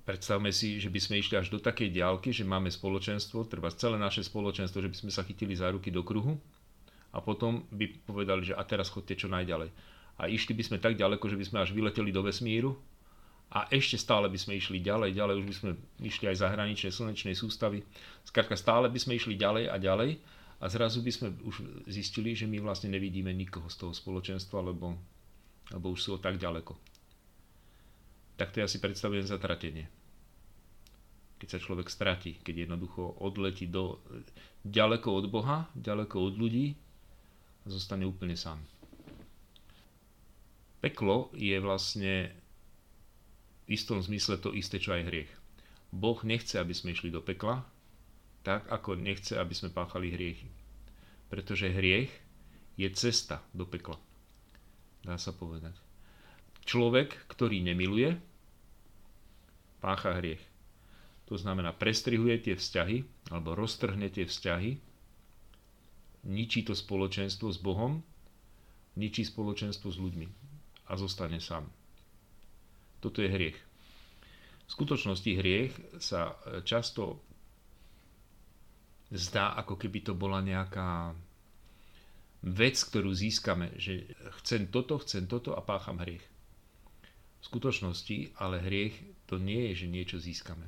Predstavme 0.00 0.48
si, 0.50 0.80
že 0.80 0.88
by 0.88 1.00
sme 1.00 1.20
išli 1.20 1.36
až 1.36 1.52
do 1.52 1.60
takej 1.60 1.92
diálky, 1.92 2.32
že 2.32 2.42
máme 2.42 2.72
spoločenstvo, 2.72 3.44
treba 3.46 3.68
celé 3.70 4.00
naše 4.00 4.24
spoločenstvo, 4.24 4.80
že 4.80 4.88
by 4.88 4.96
sme 4.96 5.10
sa 5.12 5.22
chytili 5.22 5.52
za 5.52 5.68
ruky 5.68 5.92
do 5.92 6.00
kruhu 6.00 6.40
a 7.12 7.18
potom 7.20 7.68
by 7.68 8.08
povedali, 8.08 8.48
že 8.48 8.56
a 8.56 8.62
teraz 8.64 8.88
chodte 8.88 9.12
čo 9.12 9.28
najďalej. 9.28 9.68
A 10.20 10.28
išli 10.28 10.52
by 10.56 10.62
sme 10.64 10.78
tak 10.80 10.96
ďaleko, 10.96 11.24
že 11.28 11.36
by 11.36 11.44
sme 11.44 11.58
až 11.64 11.70
vyleteli 11.76 12.12
do 12.12 12.24
vesmíru 12.24 12.76
a 13.50 13.66
ešte 13.68 13.98
stále 13.98 14.30
by 14.30 14.38
sme 14.38 14.56
išli 14.56 14.78
ďalej, 14.78 15.10
ďalej, 15.16 15.34
už 15.42 15.46
by 15.46 15.54
sme 15.56 15.70
išli 16.06 16.24
aj 16.30 16.36
za 16.38 16.48
hraničné 16.48 16.90
slnečnej 16.94 17.34
sústavy. 17.34 17.82
Skrátka 18.22 18.54
stále 18.54 18.86
by 18.86 18.98
sme 19.00 19.18
išli 19.18 19.34
ďalej 19.34 19.68
a 19.68 19.76
ďalej 19.76 20.10
a 20.60 20.64
zrazu 20.68 21.02
by 21.02 21.12
sme 21.12 21.28
už 21.44 21.86
zistili, 21.88 22.36
že 22.36 22.46
my 22.46 22.62
vlastne 22.62 22.92
nevidíme 22.92 23.32
nikoho 23.32 23.66
z 23.66 23.76
toho 23.80 23.92
spoločenstva, 23.96 24.60
lebo, 24.60 24.94
lebo 25.72 25.86
už 25.90 26.00
sú 26.00 26.10
tak 26.22 26.38
ďaleko. 26.38 26.89
Tak 28.40 28.56
to 28.56 28.64
ja 28.64 28.68
si 28.72 28.80
predstavujem 28.80 29.28
zatratenie. 29.28 29.84
Keď 31.36 31.48
sa 31.52 31.60
človek 31.60 31.92
stratí, 31.92 32.40
keď 32.40 32.64
jednoducho 32.64 33.20
odletí 33.20 33.68
do, 33.68 34.00
ďaleko 34.64 35.08
od 35.12 35.26
Boha, 35.28 35.68
ďaleko 35.76 36.16
od 36.24 36.34
ľudí 36.40 36.72
a 37.64 37.66
zostane 37.68 38.08
úplne 38.08 38.40
sám. 38.40 38.56
Peklo 40.80 41.28
je 41.36 41.52
vlastne 41.60 42.32
istom 43.68 44.00
zmysle 44.00 44.40
to 44.40 44.56
isté, 44.56 44.80
čo 44.80 44.96
aj 44.96 45.04
hriech. 45.12 45.32
Boh 45.92 46.16
nechce, 46.24 46.56
aby 46.56 46.72
sme 46.72 46.96
išli 46.96 47.12
do 47.12 47.20
pekla, 47.20 47.60
tak 48.40 48.64
ako 48.72 48.96
nechce, 48.96 49.36
aby 49.36 49.52
sme 49.52 49.68
páchali 49.68 50.16
hriechy. 50.16 50.48
Pretože 51.28 51.68
hriech 51.68 52.08
je 52.80 52.88
cesta 52.96 53.44
do 53.52 53.68
pekla. 53.68 54.00
Dá 55.04 55.20
sa 55.20 55.36
povedať. 55.36 55.76
Človek, 56.64 57.28
ktorý 57.28 57.60
nemiluje, 57.60 58.29
pácha 59.80 60.14
hriech. 60.20 60.40
To 61.26 61.38
znamená, 61.40 61.72
prestrihuje 61.72 62.36
tie 62.42 62.54
vzťahy, 62.54 63.30
alebo 63.32 63.56
roztrhne 63.56 64.10
tie 64.12 64.26
vzťahy, 64.26 64.76
ničí 66.26 66.66
to 66.66 66.76
spoločenstvo 66.76 67.48
s 67.48 67.58
Bohom, 67.58 68.04
ničí 68.98 69.24
spoločenstvo 69.24 69.88
s 69.88 69.98
ľuďmi 69.98 70.26
a 70.90 70.92
zostane 70.98 71.40
sám. 71.40 71.64
Toto 73.00 73.24
je 73.24 73.30
hriech. 73.30 73.58
V 74.66 74.70
skutočnosti 74.70 75.30
hriech 75.34 75.72
sa 75.98 76.36
e, 76.44 76.62
často 76.62 77.18
zdá, 79.10 79.56
ako 79.58 79.74
keby 79.80 80.04
to 80.04 80.12
bola 80.14 80.38
nejaká 80.44 81.16
vec, 82.46 82.76
ktorú 82.78 83.10
získame, 83.10 83.74
že 83.76 84.06
chcem 84.42 84.68
toto, 84.70 85.00
chcem 85.02 85.26
toto 85.26 85.56
a 85.56 85.64
pácham 85.64 85.98
hriech. 85.98 86.22
V 87.40 87.44
skutočnosti 87.48 88.36
ale 88.36 88.60
hriech 88.60 88.94
to 89.30 89.38
nie 89.38 89.70
je, 89.70 89.86
že 89.86 89.94
niečo 89.94 90.18
získame. 90.18 90.66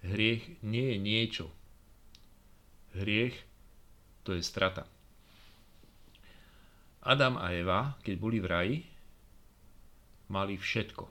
Hriech 0.00 0.64
nie 0.64 0.96
je 0.96 0.98
niečo. 0.98 1.46
Hriech 2.96 3.36
to 4.24 4.32
je 4.32 4.40
strata. 4.40 4.88
Adam 7.04 7.36
a 7.36 7.52
Eva, 7.52 8.00
keď 8.00 8.14
boli 8.16 8.40
v 8.40 8.48
raji, 8.48 8.78
mali 10.32 10.56
všetko, 10.56 11.04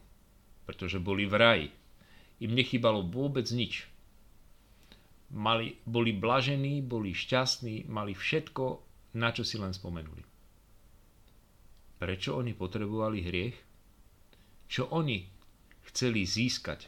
pretože 0.66 0.98
boli 0.98 1.30
v 1.30 1.36
raji. 1.38 1.68
Im 2.42 2.58
nechybalo 2.58 3.06
vôbec 3.06 3.46
nič. 3.54 3.86
Mali, 5.32 5.78
boli 5.86 6.12
blažení, 6.12 6.82
boli 6.82 7.14
šťastní, 7.14 7.86
mali 7.86 8.18
všetko, 8.18 8.66
na 9.22 9.30
čo 9.30 9.46
si 9.46 9.62
len 9.62 9.78
spomenuli. 9.78 10.26
Prečo 12.02 12.34
oni 12.34 12.58
potrebovali 12.58 13.20
hriech? 13.22 13.58
Čo 14.66 14.90
oni 14.90 15.31
chceli 15.92 16.24
získať 16.24 16.88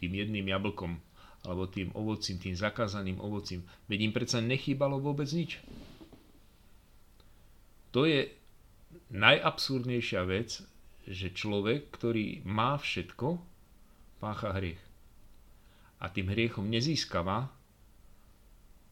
tým 0.00 0.16
jedným 0.16 0.48
jablkom 0.48 0.98
alebo 1.42 1.66
tým 1.66 1.90
ovocím, 1.92 2.38
tým 2.38 2.56
zakázaným 2.56 3.18
ovocím? 3.18 3.66
Veď 3.86 3.98
im 4.08 4.12
predsa 4.14 4.38
nechýbalo 4.40 4.98
vôbec 4.98 5.28
nič. 5.30 5.58
To 7.92 8.08
je 8.08 8.30
najabsurdnejšia 9.12 10.22
vec, 10.24 10.64
že 11.04 11.34
človek, 11.34 11.92
ktorý 11.92 12.40
má 12.46 12.78
všetko, 12.78 13.42
pácha 14.22 14.54
hriech. 14.54 14.80
A 16.00 16.08
tým 16.08 16.30
hriechom 16.30 16.66
nezískava, 16.70 17.50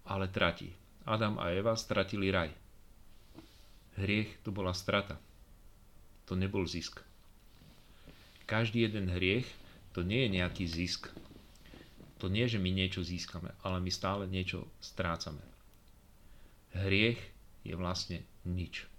ale 0.04 0.26
tratí. 0.28 0.74
Adam 1.06 1.38
a 1.38 1.54
Eva 1.54 1.74
stratili 1.78 2.28
raj. 2.28 2.50
Hriech 3.98 4.42
to 4.42 4.50
bola 4.50 4.74
strata. 4.74 5.16
To 6.26 6.34
nebol 6.38 6.66
zisk. 6.66 7.09
Každý 8.50 8.82
jeden 8.82 9.06
hriech 9.14 9.46
to 9.94 10.02
nie 10.02 10.26
je 10.26 10.42
nejaký 10.42 10.66
zisk. 10.66 11.06
To 12.18 12.26
nie, 12.26 12.50
že 12.50 12.58
my 12.58 12.74
niečo 12.74 13.06
získame, 13.06 13.54
ale 13.62 13.78
my 13.78 13.94
stále 13.94 14.26
niečo 14.26 14.66
strácame. 14.82 15.38
Hriech 16.74 17.22
je 17.62 17.74
vlastne 17.78 18.26
nič. 18.42 18.90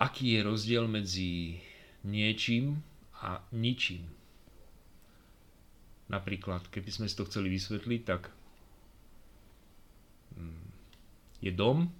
Aký 0.00 0.34
je 0.34 0.40
rozdiel 0.40 0.88
medzi 0.88 1.60
niečím 2.00 2.80
a 3.20 3.44
ničím? 3.52 4.08
Napríklad, 6.08 6.64
keby 6.72 6.88
sme 6.88 7.06
si 7.12 7.14
to 7.20 7.28
chceli 7.28 7.52
vysvetliť, 7.52 8.00
tak 8.08 8.32
mm, 10.40 10.64
je 11.44 11.52
dom, 11.52 11.92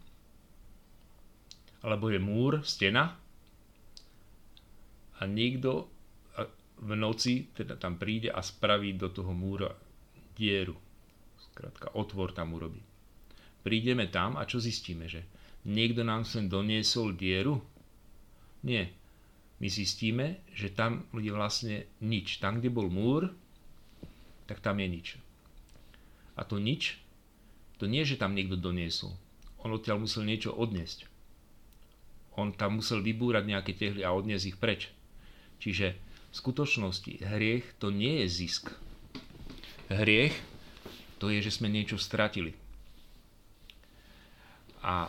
alebo 1.84 2.08
je 2.08 2.16
múr, 2.16 2.64
stena 2.64 3.23
a 5.18 5.28
niekto 5.28 5.94
v 6.80 6.92
noci 6.98 7.54
teda 7.54 7.78
tam 7.78 7.96
príde 7.96 8.34
a 8.34 8.42
spraví 8.42 8.98
do 8.98 9.08
toho 9.08 9.30
múra 9.30 9.70
dieru. 10.34 10.74
Skrátka, 11.38 11.94
otvor 11.94 12.34
tam 12.34 12.58
urobí. 12.58 12.82
Prídeme 13.62 14.10
tam 14.10 14.34
a 14.34 14.44
čo 14.44 14.58
zistíme? 14.58 15.06
Že 15.06 15.22
niekto 15.70 16.02
nám 16.02 16.26
sem 16.26 16.50
doniesol 16.50 17.14
dieru? 17.14 17.62
Nie. 18.66 18.90
My 19.62 19.70
zistíme, 19.70 20.44
že 20.50 20.74
tam 20.74 21.06
je 21.14 21.30
vlastne 21.30 21.86
nič. 22.02 22.42
Tam, 22.42 22.58
kde 22.58 22.74
bol 22.74 22.90
múr, 22.90 23.30
tak 24.50 24.58
tam 24.60 24.82
je 24.82 24.88
nič. 24.90 25.06
A 26.34 26.42
to 26.42 26.58
nič, 26.58 26.98
to 27.78 27.86
nie, 27.86 28.02
že 28.02 28.18
tam 28.18 28.34
niekto 28.34 28.58
doniesol. 28.58 29.14
on 29.64 29.72
odtiaľ 29.72 30.04
musel 30.04 30.26
niečo 30.26 30.52
odniesť. 30.52 31.08
On 32.34 32.50
tam 32.50 32.82
musel 32.82 33.00
vybúrať 33.00 33.46
nejaké 33.46 33.72
tehly 33.78 34.02
a 34.02 34.12
odniesť 34.12 34.46
ich 34.50 34.58
preč. 34.58 34.90
Čiže 35.62 35.94
v 35.96 36.34
skutočnosti 36.34 37.22
hriech 37.22 37.66
to 37.78 37.94
nie 37.94 38.24
je 38.24 38.26
zisk. 38.30 38.74
Hriech 39.92 40.34
to 41.22 41.30
je, 41.30 41.40
že 41.40 41.54
sme 41.56 41.70
niečo 41.70 41.96
stratili. 41.96 42.52
A 44.84 45.08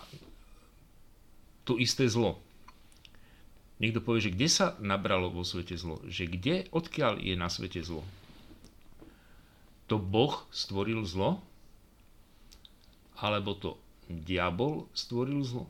to 1.68 1.76
isté 1.76 2.08
zlo. 2.08 2.40
Niekto 3.84 4.00
povie, 4.00 4.32
že 4.32 4.32
kde 4.32 4.48
sa 4.48 4.80
nabralo 4.80 5.28
vo 5.28 5.44
svete 5.44 5.76
zlo? 5.76 6.00
Že 6.08 6.24
kde, 6.32 6.56
odkiaľ 6.72 7.20
je 7.20 7.36
na 7.36 7.52
svete 7.52 7.84
zlo? 7.84 8.08
To 9.92 10.00
Boh 10.00 10.48
stvoril 10.56 11.04
zlo? 11.04 11.44
Alebo 13.20 13.52
to 13.60 13.76
diabol 14.08 14.88
stvoril 14.96 15.44
zlo? 15.44 15.68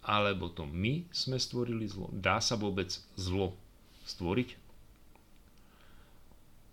Alebo 0.00 0.48
to 0.48 0.64
my 0.64 1.04
sme 1.12 1.36
stvorili 1.36 1.84
zlo? 1.84 2.08
Dá 2.12 2.40
sa 2.40 2.56
vôbec 2.56 2.88
zlo 3.20 3.52
stvoriť? 4.08 4.56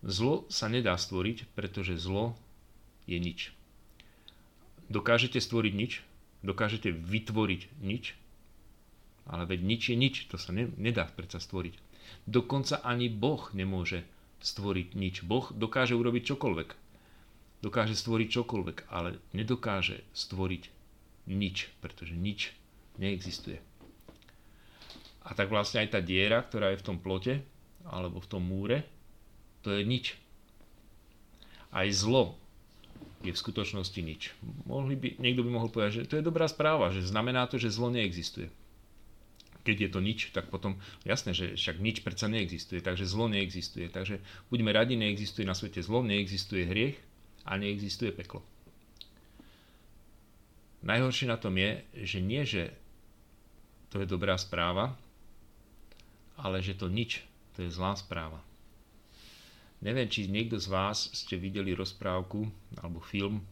Zlo 0.08 0.48
sa 0.48 0.72
nedá 0.72 0.96
stvoriť, 0.96 1.52
pretože 1.52 2.00
zlo 2.00 2.38
je 3.10 3.20
nič. 3.20 3.52
Dokážete 4.88 5.44
stvoriť 5.44 5.74
nič? 5.76 6.00
Dokážete 6.48 6.96
vytvoriť 6.96 7.62
nič? 7.84 8.16
Ale 9.28 9.44
veď 9.44 9.60
nič 9.60 9.82
je 9.92 9.96
nič, 10.00 10.16
to 10.32 10.40
sa 10.40 10.56
ne, 10.56 10.72
nedá 10.80 11.04
predsa 11.12 11.44
stvoriť. 11.44 11.76
Dokonca 12.24 12.80
ani 12.80 13.12
Boh 13.12 13.52
nemôže 13.52 14.08
stvoriť 14.40 14.96
nič. 14.96 15.28
Boh 15.28 15.52
dokáže 15.52 16.00
urobiť 16.00 16.24
čokoľvek. 16.32 16.70
Dokáže 17.60 18.00
stvoriť 18.00 18.28
čokoľvek, 18.32 18.78
ale 18.88 19.20
nedokáže 19.36 20.08
stvoriť 20.16 20.64
nič, 21.28 21.68
pretože 21.84 22.16
nič 22.16 22.56
neexistuje. 22.98 23.60
A 25.28 25.36
tak 25.36 25.52
vlastne 25.52 25.84
aj 25.84 25.98
tá 25.98 26.00
diera, 26.00 26.40
ktorá 26.40 26.72
je 26.72 26.80
v 26.80 26.88
tom 26.88 26.98
plote, 27.00 27.44
alebo 27.88 28.20
v 28.20 28.30
tom 28.30 28.44
múre, 28.44 28.88
to 29.64 29.76
je 29.76 29.84
nič. 29.84 30.16
Aj 31.72 31.88
zlo 31.92 32.40
je 33.22 33.34
v 33.34 33.42
skutočnosti 33.42 34.00
nič. 34.00 34.32
Mohli 34.70 34.96
by, 34.96 35.08
niekto 35.20 35.44
by 35.44 35.50
mohol 35.52 35.70
povedať, 35.70 36.04
že 36.04 36.08
to 36.08 36.18
je 36.20 36.28
dobrá 36.28 36.48
správa, 36.48 36.94
že 36.96 37.04
znamená 37.04 37.50
to, 37.50 37.60
že 37.60 37.74
zlo 37.74 37.92
neexistuje 37.92 38.48
keď 39.68 39.78
je 39.84 39.90
to 39.92 40.00
nič, 40.00 40.20
tak 40.32 40.48
potom 40.48 40.80
jasné, 41.04 41.36
že 41.36 41.60
však 41.60 41.84
nič 41.84 42.00
predsa 42.00 42.32
neexistuje, 42.32 42.80
takže 42.80 43.04
zlo 43.04 43.28
neexistuje. 43.28 43.92
Takže 43.92 44.24
buďme 44.48 44.72
radi, 44.72 44.96
neexistuje 44.96 45.44
na 45.44 45.52
svete 45.52 45.84
zlo, 45.84 46.00
neexistuje 46.08 46.64
hriech 46.64 46.96
a 47.44 47.60
neexistuje 47.60 48.16
peklo. 48.16 48.40
Najhoršie 50.88 51.28
na 51.28 51.36
tom 51.36 51.60
je, 51.60 51.84
že 52.00 52.24
nie, 52.24 52.48
že 52.48 52.72
to 53.90 54.04
je 54.04 54.08
dobrá 54.08 54.36
správa, 54.36 54.96
ale 56.38 56.62
že 56.62 56.78
to 56.78 56.92
nič, 56.92 57.24
to 57.56 57.66
je 57.66 57.70
zlá 57.72 57.98
správa. 57.98 58.44
Neviem, 59.78 60.10
či 60.10 60.26
niekto 60.26 60.58
z 60.58 60.68
vás 60.74 61.14
ste 61.14 61.38
videli 61.38 61.78
rozprávku 61.78 62.50
alebo 62.82 62.98
film 62.98 63.46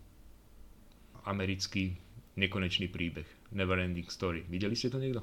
americký 1.25 1.97
nekonečný 2.37 2.89
príbeh, 2.89 3.25
Neverending 3.53 4.09
Story. 4.09 4.45
Videli 4.45 4.73
ste 4.77 4.89
to 4.89 5.01
niekto? 5.01 5.21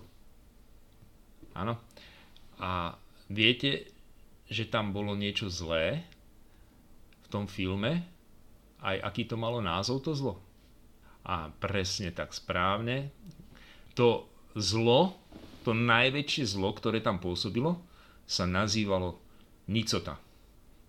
Áno. 1.59 1.79
A 2.63 2.95
viete, 3.29 3.91
že 4.47 4.71
tam 4.71 4.95
bolo 4.95 5.13
niečo 5.19 5.51
zlé 5.51 6.07
v 7.23 7.27
tom 7.29 7.45
filme, 7.51 8.03
aj 8.83 8.97
aký 9.03 9.27
to 9.27 9.37
malo 9.39 9.63
názov 9.63 10.03
to 10.03 10.15
zlo. 10.15 10.39
A 11.23 11.51
presne 11.55 12.11
tak 12.11 12.35
správne. 12.35 13.15
To 13.95 14.32
zlo, 14.57 15.17
to 15.63 15.73
najväčšie 15.73 16.45
zlo, 16.59 16.75
ktoré 16.75 17.01
tam 17.01 17.23
pôsobilo, 17.23 17.81
sa 18.27 18.49
nazývalo 18.49 19.21
nicota. 19.69 20.19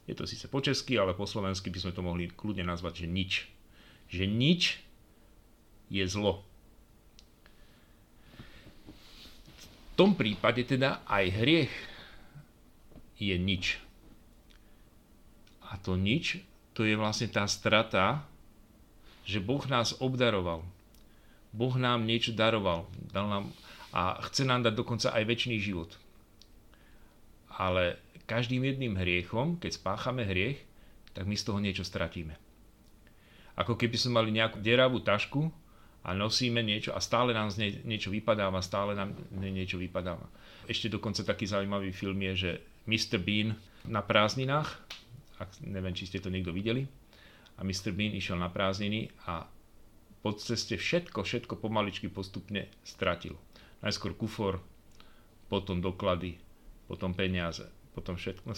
Je 0.03 0.15
to 0.15 0.27
síce 0.27 0.51
po 0.51 0.59
česky, 0.59 0.99
ale 0.99 1.15
po 1.15 1.23
slovensky 1.23 1.71
by 1.71 1.79
sme 1.79 1.95
to 1.95 2.01
mohli 2.03 2.27
kľudne 2.27 2.67
nazvať, 2.67 3.03
že 3.03 3.07
nič. 3.07 3.31
Že 4.11 4.23
nič 4.27 4.61
je 5.87 6.03
zlo. 6.03 6.43
V 9.93 9.93
tom 9.95 10.17
prípade 10.17 10.65
teda 10.65 11.05
aj 11.05 11.25
hriech 11.31 11.73
je 13.21 13.35
nič. 13.37 13.77
A 15.69 15.79
to 15.79 15.95
nič, 15.95 16.41
to 16.75 16.83
je 16.83 16.97
vlastne 16.97 17.29
tá 17.29 17.45
strata, 17.47 18.25
že 19.23 19.39
Boh 19.39 19.63
nás 19.69 19.95
obdaroval. 20.03 20.65
Boh 21.53 21.73
nám 21.77 22.09
niečo 22.09 22.33
daroval. 22.33 22.89
Dal 23.13 23.29
nám, 23.29 23.45
a 23.93 24.17
chce 24.25 24.43
nám 24.43 24.65
dať 24.65 24.73
dokonca 24.73 25.13
aj 25.13 25.23
väčší 25.23 25.61
život. 25.61 25.93
Ale 27.53 28.01
každým 28.25 28.65
jedným 28.65 28.97
hriechom, 28.97 29.61
keď 29.61 29.77
spáchame 29.77 30.25
hriech, 30.25 30.57
tak 31.13 31.29
my 31.29 31.37
z 31.37 31.45
toho 31.45 31.61
niečo 31.61 31.85
stratíme. 31.85 32.33
Ako 33.53 33.77
keby 33.77 33.93
sme 33.93 34.17
mali 34.17 34.33
nejakú 34.33 34.57
deravú 34.57 35.05
tašku 35.05 35.53
a 36.01 36.09
nosíme 36.17 36.65
niečo 36.65 36.89
a 36.97 36.99
stále 36.99 37.37
nám 37.37 37.53
z 37.53 37.61
nej 37.61 37.71
niečo 37.85 38.09
vypadáva, 38.09 38.65
stále 38.65 38.97
nám 38.97 39.13
niečo 39.29 39.77
vypadáva. 39.77 40.25
Ešte 40.65 40.89
dokonca 40.89 41.21
taký 41.21 41.45
zaujímavý 41.45 41.93
film 41.93 42.17
je, 42.33 42.33
že 42.33 42.51
Mr. 42.89 43.21
Bean 43.21 43.53
na 43.85 44.01
prázdninách, 44.01 44.73
ak, 45.37 45.61
neviem, 45.61 45.93
či 45.93 46.09
ste 46.09 46.17
to 46.17 46.33
niekto 46.33 46.49
videli, 46.49 46.89
a 47.55 47.61
Mr. 47.61 47.93
Bean 47.93 48.17
išiel 48.17 48.41
na 48.41 48.49
prázdniny 48.49 49.13
a 49.29 49.45
po 50.23 50.31
ceste 50.39 50.79
všetko, 50.79 51.27
všetko 51.27 51.59
pomaličky 51.59 52.07
postupne 52.07 52.71
stratil. 52.87 53.35
Najskôr 53.83 54.15
kufor, 54.15 54.63
potom 55.51 55.83
doklady, 55.83 56.39
potom 56.87 57.11
peniaze, 57.11 57.67
potom 57.91 58.15
všetko, 58.15 58.47
no 58.47 58.55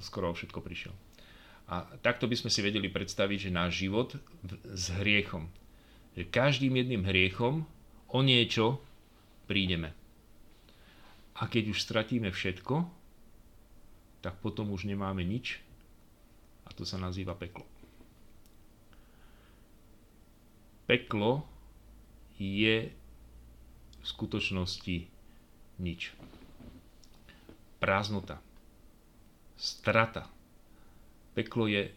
skoro 0.00 0.32
všetko 0.32 0.58
prišiel. 0.64 0.96
A 1.70 1.86
takto 2.02 2.26
by 2.26 2.34
sme 2.34 2.50
si 2.50 2.64
vedeli 2.64 2.90
predstaviť, 2.90 3.46
že 3.46 3.54
náš 3.54 3.84
život 3.84 4.16
s 4.66 4.90
hriechom, 4.98 5.46
že 6.16 6.26
každým 6.26 6.74
jedným 6.74 7.06
hriechom 7.06 7.62
o 8.10 8.20
niečo 8.24 8.82
prídeme. 9.46 9.94
A 11.38 11.46
keď 11.46 11.70
už 11.70 11.78
stratíme 11.78 12.32
všetko, 12.32 12.88
tak 14.24 14.40
potom 14.42 14.72
už 14.74 14.88
nemáme 14.88 15.22
nič 15.22 15.60
a 16.66 16.74
to 16.74 16.82
sa 16.82 16.98
nazýva 16.98 17.36
peklo. 17.36 17.64
Peklo 20.90 21.46
je 22.34 22.90
v 22.90 24.02
skutočnosti 24.02 25.06
nič. 25.78 26.10
Prázdnota. 27.78 28.42
Strata. 29.54 30.26
Peklo 31.30 31.70
je 31.70 31.94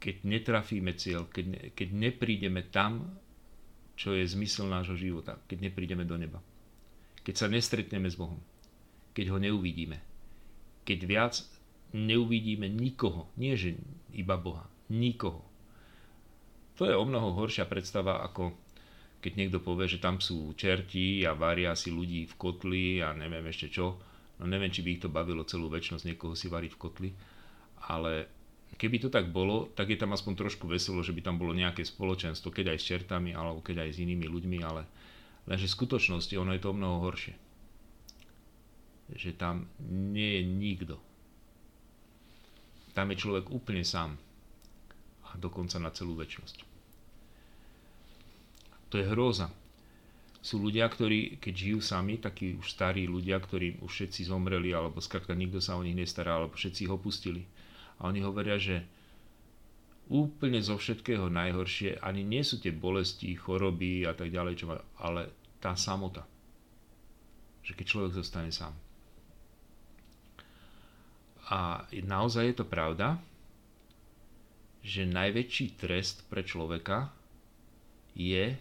keď 0.00 0.16
netrafíme 0.24 0.96
cieľ, 0.96 1.28
keď, 1.28 1.44
ne, 1.44 1.60
keď 1.76 1.88
neprídeme 1.92 2.64
tam, 2.72 3.20
čo 4.00 4.16
je 4.16 4.24
zmysel 4.24 4.64
nášho 4.72 4.96
života, 4.96 5.36
keď 5.44 5.68
neprídeme 5.68 6.08
do 6.08 6.16
neba. 6.16 6.40
Keď 7.20 7.34
sa 7.36 7.52
nestretneme 7.52 8.08
s 8.08 8.16
Bohom. 8.16 8.40
Keď 9.12 9.28
ho 9.28 9.36
neuvidíme. 9.36 10.00
Keď 10.88 10.98
viac 11.04 11.44
neuvidíme 11.92 12.64
nikoho. 12.64 13.28
Nie, 13.36 13.60
že 13.60 13.76
iba 14.16 14.40
Boha. 14.40 14.64
Nikoho. 14.88 15.49
To 16.80 16.88
je 16.88 16.96
o 16.96 17.04
mnoho 17.04 17.36
horšia 17.36 17.68
predstava, 17.68 18.24
ako 18.24 18.56
keď 19.20 19.32
niekto 19.36 19.60
povie, 19.60 19.84
že 19.84 20.00
tam 20.00 20.16
sú 20.16 20.56
čerti 20.56 21.28
a 21.28 21.36
varia 21.36 21.76
si 21.76 21.92
ľudí 21.92 22.24
v 22.24 22.34
kotli 22.40 23.04
a 23.04 23.12
neviem 23.12 23.44
ešte 23.52 23.68
čo. 23.68 24.00
No 24.40 24.48
neviem, 24.48 24.72
či 24.72 24.80
by 24.80 24.96
ich 24.96 25.02
to 25.04 25.12
bavilo 25.12 25.44
celú 25.44 25.68
väčšnosť 25.68 26.08
niekoho 26.08 26.32
si 26.32 26.48
variť 26.48 26.72
v 26.72 26.80
kotli. 26.80 27.10
Ale 27.84 28.32
keby 28.80 28.96
to 28.96 29.12
tak 29.12 29.28
bolo, 29.28 29.68
tak 29.76 29.92
je 29.92 30.00
tam 30.00 30.16
aspoň 30.16 30.48
trošku 30.48 30.64
veselo, 30.64 31.04
že 31.04 31.12
by 31.12 31.20
tam 31.20 31.36
bolo 31.36 31.52
nejaké 31.52 31.84
spoločenstvo, 31.84 32.48
keď 32.48 32.72
aj 32.72 32.78
s 32.80 32.88
čertami, 32.88 33.36
alebo 33.36 33.60
keď 33.60 33.84
aj 33.84 33.90
s 33.92 34.00
inými 34.00 34.24
ľuďmi, 34.24 34.58
ale 34.64 34.88
lenže 35.44 35.68
v 35.68 35.76
skutočnosti 35.76 36.32
ono 36.40 36.56
je 36.56 36.64
to 36.64 36.72
mnoho 36.72 37.04
horšie. 37.04 37.36
Že 39.12 39.36
tam 39.36 39.68
nie 39.84 40.40
je 40.40 40.42
nikto. 40.48 40.96
Tam 42.96 43.12
je 43.12 43.20
človek 43.20 43.52
úplne 43.52 43.84
sám. 43.84 44.16
Dokonca 45.40 45.80
na 45.80 45.88
celú 45.88 46.12
väčšnosť. 46.20 46.58
To 48.92 48.94
je 49.00 49.08
hrôza. 49.08 49.48
Sú 50.40 50.60
ľudia, 50.60 50.88
ktorí, 50.88 51.40
keď 51.40 51.54
žijú 51.56 51.80
sami, 51.80 52.20
takí 52.20 52.56
už 52.56 52.68
starí 52.68 53.08
ľudia, 53.08 53.40
ktorí 53.40 53.80
už 53.80 53.88
všetci 53.88 54.28
zomreli, 54.28 54.72
alebo 54.72 55.00
skrátka 55.00 55.32
nikto 55.32 55.60
sa 55.60 55.76
o 55.76 55.84
nich 55.84 55.96
nestará, 55.96 56.36
alebo 56.36 56.56
všetci 56.56 56.88
ich 56.88 56.92
opustili 56.92 57.44
a 58.00 58.08
oni 58.08 58.24
hovoria, 58.24 58.56
že 58.56 58.80
úplne 60.08 60.58
zo 60.64 60.80
všetkého 60.80 61.28
najhoršie 61.28 62.00
ani 62.00 62.24
nie 62.24 62.40
sú 62.40 62.58
tie 62.58 62.72
bolesti, 62.72 63.36
choroby 63.36 64.08
a 64.08 64.16
tak 64.16 64.32
ďalej, 64.32 64.54
čo 64.56 64.66
má, 64.72 64.80
ale 64.98 65.28
tá 65.60 65.76
samota. 65.76 66.24
Že 67.60 67.76
keď 67.76 67.86
človek 67.86 68.12
zostane 68.16 68.50
sám. 68.50 68.72
A 71.52 71.84
naozaj 71.92 72.50
je 72.50 72.56
to 72.56 72.66
pravda, 72.66 73.20
že 74.80 75.04
najväčší 75.04 75.76
trest 75.76 76.24
pre 76.32 76.40
človeka 76.40 77.12
je, 78.16 78.56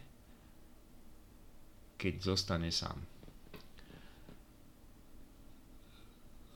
keď 2.00 2.14
zostane 2.20 2.72
sám. 2.72 2.96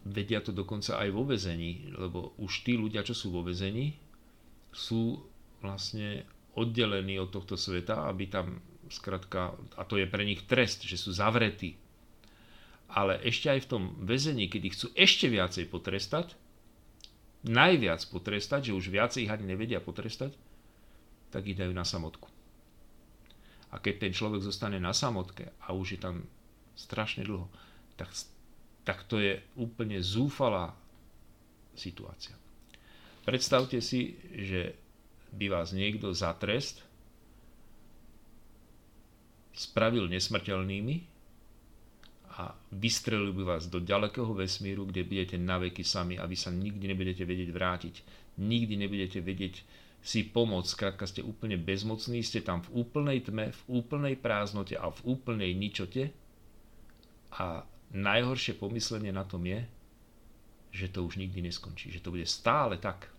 Vedia 0.04 0.44
to 0.44 0.52
dokonca 0.52 1.00
aj 1.00 1.10
vo 1.16 1.24
vezení, 1.24 1.88
lebo 1.96 2.36
už 2.36 2.68
tí 2.68 2.76
ľudia, 2.76 3.08
čo 3.08 3.16
sú 3.16 3.32
vo 3.32 3.40
vezení, 3.40 3.96
sú 4.76 5.24
vlastne 5.64 6.28
oddelení 6.60 7.16
od 7.24 7.32
tohto 7.32 7.56
sveta, 7.56 8.12
aby 8.12 8.28
tam 8.28 8.60
skratka, 8.92 9.56
a 9.80 9.82
to 9.88 9.96
je 9.96 10.06
pre 10.06 10.28
nich 10.28 10.44
trest, 10.44 10.84
že 10.84 11.00
sú 11.00 11.16
zavretí. 11.16 11.80
Ale 12.92 13.18
ešte 13.24 13.48
aj 13.50 13.60
v 13.64 13.70
tom 13.70 13.84
väzení, 14.04 14.52
kedy 14.52 14.68
chcú 14.76 14.88
ešte 14.94 15.32
viacej 15.32 15.72
potrestať, 15.72 16.36
najviac 17.44 18.00
potrestať, 18.08 18.72
že 18.72 18.78
už 18.78 18.92
viacej 18.92 19.28
ich 19.28 19.32
ani 19.32 19.44
nevedia 19.48 19.84
potrestať, 19.84 20.36
tak 21.30 21.44
ich 21.48 21.60
dajú 21.60 21.76
na 21.76 21.84
samotku. 21.84 22.32
A 23.74 23.82
keď 23.82 24.08
ten 24.08 24.14
človek 24.14 24.46
zostane 24.46 24.78
na 24.78 24.94
samotke 24.94 25.52
a 25.66 25.74
už 25.74 25.98
je 25.98 26.00
tam 26.00 26.24
strašne 26.78 27.26
dlho, 27.26 27.50
tak, 27.98 28.10
tak 28.86 29.04
to 29.10 29.18
je 29.20 29.42
úplne 29.58 29.98
zúfalá 30.00 30.78
situácia. 31.74 32.38
Predstavte 33.26 33.82
si, 33.82 34.20
že 34.36 34.78
by 35.34 35.50
vás 35.50 35.74
niekto 35.74 36.14
za 36.14 36.36
trest 36.38 36.86
spravil 39.54 40.06
nesmrteľnými 40.10 41.13
a 42.34 42.58
vystrelil 42.74 43.30
by 43.30 43.44
vás 43.46 43.70
do 43.70 43.78
ďalekého 43.78 44.34
vesmíru, 44.34 44.90
kde 44.90 45.06
budete 45.06 45.38
na 45.38 45.62
veky 45.62 45.86
sami 45.86 46.18
a 46.18 46.26
vy 46.26 46.34
sa 46.34 46.50
nikdy 46.50 46.82
nebudete 46.90 47.22
vedieť 47.30 47.50
vrátiť. 47.54 47.96
Nikdy 48.42 48.74
nebudete 48.74 49.22
vedieť 49.22 49.62
si 50.02 50.26
pomôcť. 50.26 50.68
Skrátka 50.68 51.06
ste 51.06 51.22
úplne 51.22 51.62
bezmocní, 51.62 52.26
ste 52.26 52.42
tam 52.42 52.66
v 52.66 52.82
úplnej 52.82 53.22
tme, 53.22 53.54
v 53.54 53.62
úplnej 53.70 54.18
prázdnote 54.18 54.74
a 54.74 54.90
v 54.90 55.00
úplnej 55.14 55.54
ničote. 55.54 56.10
A 57.38 57.62
najhoršie 57.94 58.58
pomyslenie 58.58 59.14
na 59.14 59.24
tom 59.30 59.46
je, 59.46 59.62
že 60.74 60.90
to 60.90 61.06
už 61.06 61.22
nikdy 61.22 61.46
neskončí. 61.46 61.94
Že 61.94 62.02
to 62.02 62.14
bude 62.18 62.26
stále 62.26 62.82
tak. 62.82 63.14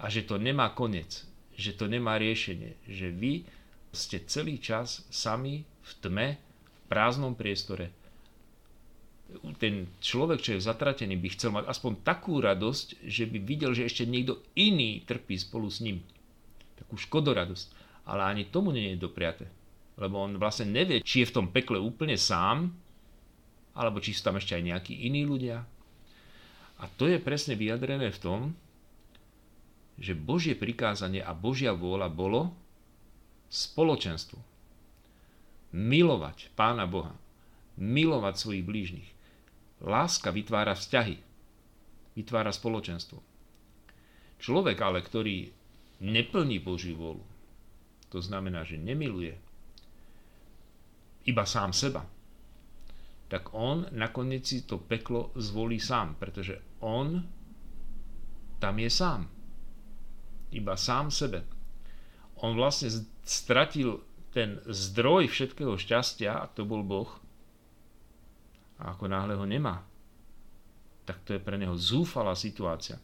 A 0.00 0.08
že 0.08 0.24
to 0.24 0.40
nemá 0.40 0.72
koniec. 0.72 1.28
Že 1.52 1.76
to 1.76 1.84
nemá 1.84 2.16
riešenie. 2.16 2.80
Že 2.88 3.08
vy 3.12 3.32
ste 3.92 4.24
celý 4.24 4.56
čas 4.56 5.04
sami 5.12 5.68
v 5.84 5.90
tme, 6.00 6.28
v 6.40 6.78
prázdnom 6.88 7.36
priestore. 7.36 7.92
Ten 9.60 9.92
človek, 10.00 10.40
čo 10.40 10.56
je 10.56 10.64
zatratený, 10.64 11.20
by 11.20 11.28
chcel 11.36 11.52
mať 11.52 11.68
aspoň 11.68 12.00
takú 12.00 12.40
radosť, 12.40 13.04
že 13.04 13.28
by 13.28 13.38
videl, 13.44 13.76
že 13.76 13.84
ešte 13.84 14.08
niekto 14.08 14.40
iný 14.56 15.04
trpí 15.04 15.36
spolu 15.36 15.68
s 15.68 15.84
ním. 15.84 16.00
Takú 16.80 16.96
škodoradosť. 16.96 17.66
Ale 18.08 18.24
ani 18.24 18.48
tomu 18.48 18.72
nie 18.72 18.96
je 18.96 19.04
dopriate. 19.04 19.44
Lebo 20.00 20.24
on 20.24 20.40
vlastne 20.40 20.72
nevie, 20.72 21.04
či 21.04 21.26
je 21.26 21.28
v 21.28 21.34
tom 21.36 21.46
pekle 21.52 21.76
úplne 21.76 22.16
sám, 22.16 22.72
alebo 23.76 24.00
či 24.00 24.16
sú 24.16 24.24
tam 24.24 24.40
ešte 24.40 24.56
aj 24.56 24.64
nejakí 24.64 24.94
iní 24.96 25.28
ľudia. 25.28 25.60
A 26.78 26.84
to 26.96 27.10
je 27.10 27.20
presne 27.20 27.58
vyjadrené 27.58 28.08
v 28.08 28.22
tom, 28.22 28.40
že 29.98 30.14
Božie 30.14 30.54
prikázanie 30.54 31.18
a 31.20 31.34
Božia 31.34 31.74
vôľa 31.74 32.08
bolo 32.08 32.54
spoločenstvo. 33.50 34.38
Milovať 35.74 36.54
Pána 36.54 36.86
Boha. 36.86 37.12
Milovať 37.76 38.34
svojich 38.38 38.64
blížnych. 38.64 39.17
Láska 39.78 40.34
vytvára 40.34 40.74
vzťahy, 40.74 41.16
vytvára 42.18 42.50
spoločenstvo. 42.50 43.18
Človek 44.38 44.78
ale, 44.82 45.02
ktorý 45.02 45.50
neplní 46.02 46.58
Božiu 46.62 46.98
volu, 46.98 47.22
to 48.10 48.18
znamená, 48.22 48.62
že 48.62 48.78
nemiluje 48.78 49.34
iba 51.28 51.44
sám 51.44 51.74
seba, 51.74 52.06
tak 53.28 53.52
on 53.52 53.84
nakoniec 53.92 54.48
si 54.48 54.64
to 54.64 54.80
peklo 54.80 55.36
zvolí 55.36 55.76
sám, 55.76 56.16
pretože 56.16 56.80
on 56.80 57.20
tam 58.56 58.74
je 58.80 58.90
sám. 58.90 59.28
Iba 60.48 60.74
sám 60.80 61.12
sebe. 61.12 61.44
On 62.40 62.56
vlastne 62.56 62.88
stratil 63.20 64.00
ten 64.32 64.62
zdroj 64.64 65.28
všetkého 65.28 65.76
šťastia, 65.76 66.40
a 66.40 66.48
to 66.48 66.64
bol 66.64 66.80
Boh, 66.80 67.10
a 68.78 68.94
ako 68.94 69.10
náhle 69.10 69.34
ho 69.34 69.46
nemá, 69.46 69.82
tak 71.02 71.24
to 71.26 71.34
je 71.34 71.42
pre 71.42 71.58
neho 71.58 71.74
zúfalá 71.74 72.36
situácia. 72.38 73.00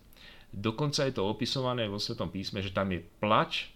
Dokonca 0.55 1.03
je 1.03 1.17
to 1.19 1.27
opisované 1.27 1.91
vo 1.91 1.99
Svetom 1.99 2.31
písme, 2.31 2.63
že 2.63 2.71
tam 2.71 2.95
je 2.95 3.03
plač 3.19 3.75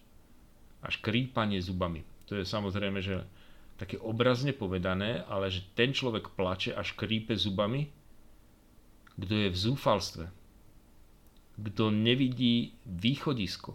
a 0.79 0.93
škrípanie 0.93 1.59
zubami. 1.59 2.07
To 2.31 2.39
je 2.39 2.47
samozrejme, 2.47 3.03
že 3.03 3.27
také 3.81 3.99
obrazne 3.99 4.55
povedané, 4.55 5.27
ale 5.27 5.51
že 5.51 5.67
ten 5.75 5.91
človek 5.91 6.35
plače 6.39 6.75
a 6.75 6.87
škrípe 6.87 7.35
zubami, 7.35 7.91
kto 9.19 9.35
je 9.35 9.49
v 9.51 9.59
zúfalstve, 9.59 10.27
kto 11.59 11.91
nevidí 11.91 12.79
východisko, 12.87 13.75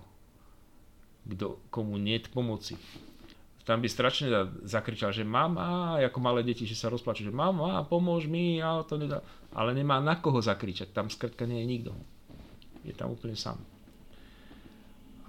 kto 1.28 1.60
komu 1.68 2.00
nie 2.00 2.16
pomoci 2.24 2.80
tam 3.64 3.80
by 3.80 3.88
strašne 3.88 4.28
zakričal, 4.68 5.16
že 5.16 5.24
mama, 5.24 5.96
ako 6.04 6.20
malé 6.20 6.44
deti, 6.44 6.68
že 6.68 6.76
sa 6.76 6.92
rozplačú, 6.92 7.24
že 7.24 7.32
mama, 7.32 7.88
pomôž 7.88 8.28
mi, 8.28 8.60
a 8.60 8.84
to 8.84 9.00
nedá. 9.00 9.24
Ale 9.56 9.72
nemá 9.72 10.04
na 10.04 10.20
koho 10.20 10.44
zakričať, 10.44 10.92
tam 10.92 11.08
skrtka 11.08 11.48
nie 11.48 11.64
je 11.64 11.72
nikto. 11.72 11.92
Je 12.84 12.92
tam 12.92 13.16
úplne 13.16 13.40
sám. 13.40 13.56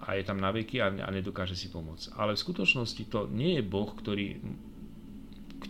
A 0.03 0.19
je 0.19 0.27
tam 0.27 0.43
na 0.43 0.51
veky 0.51 0.83
a, 0.83 0.91
a 0.91 1.09
nedokáže 1.15 1.55
si 1.55 1.71
pomôcť. 1.71 2.19
Ale 2.19 2.35
v 2.35 2.43
skutočnosti 2.43 3.03
to 3.07 3.31
nie 3.31 3.57
je 3.57 3.63
Boh, 3.63 3.87
ktorý, 3.87 4.43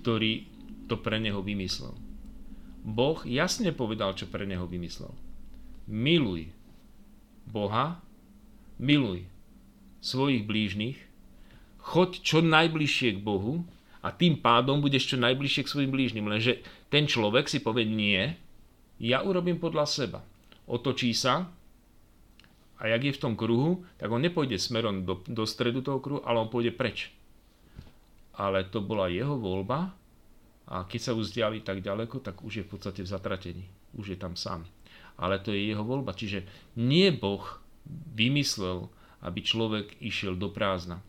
ktorý 0.01 0.49
to 0.89 0.97
pre 0.97 1.21
neho 1.21 1.45
vymyslel. 1.45 1.93
Boh 2.85 3.21
jasne 3.29 3.77
povedal, 3.77 4.17
čo 4.17 4.25
pre 4.25 4.49
neho 4.49 4.65
vymyslel. 4.65 5.13
Miluj 5.85 6.49
Boha, 7.45 8.01
miluj 8.81 9.29
svojich 10.01 10.49
blížnych 10.49 10.97
choď 11.85 12.11
čo 12.25 12.39
najbližšie 12.41 13.21
k 13.21 13.25
Bohu 13.25 13.61
a 14.01 14.09
tým 14.09 14.41
pádom 14.41 14.81
budeš 14.81 15.13
čo 15.13 15.17
najbližšie 15.21 15.63
k 15.69 15.73
svojim 15.73 15.93
blížnym. 15.93 16.25
Lenže 16.25 16.65
ten 16.89 17.05
človek 17.05 17.45
si 17.45 17.61
povie, 17.61 17.85
nie, 17.85 18.33
ja 18.97 19.21
urobím 19.21 19.61
podľa 19.61 19.85
seba. 19.85 20.21
Otočí 20.65 21.13
sa 21.13 21.45
a 22.81 22.83
jak 22.89 23.05
je 23.05 23.17
v 23.17 23.23
tom 23.23 23.37
kruhu, 23.37 23.85
tak 24.01 24.09
on 24.09 24.25
nepôjde 24.25 24.57
smerom 24.57 25.05
do, 25.05 25.21
do 25.29 25.45
stredu 25.45 25.85
toho 25.85 26.01
kruhu, 26.01 26.25
ale 26.25 26.41
on 26.41 26.49
pôjde 26.49 26.73
preč. 26.73 27.13
Ale 28.35 28.65
to 28.67 28.81
bola 28.81 29.13
jeho 29.13 29.37
voľba 29.37 29.93
a 30.65 30.89
keď 30.89 31.01
sa 31.01 31.13
už 31.13 31.31
vzdiali 31.31 31.61
tak 31.61 31.85
ďaleko, 31.85 32.25
tak 32.25 32.41
už 32.41 32.65
je 32.65 32.65
v 32.65 32.71
podstate 32.73 33.05
v 33.05 33.13
zatratení. 33.13 33.65
Už 33.95 34.17
je 34.17 34.19
tam 34.19 34.35
sám. 34.35 34.65
Ale 35.21 35.39
to 35.39 35.53
je 35.53 35.69
jeho 35.71 35.85
voľba. 35.85 36.17
Čiže 36.17 36.49
nie 36.81 37.13
Boh 37.15 37.45
vymyslel, 38.17 38.89
aby 39.23 39.41
človek 39.45 40.01
išiel 40.01 40.35
do 40.35 40.51
prázdna 40.51 41.05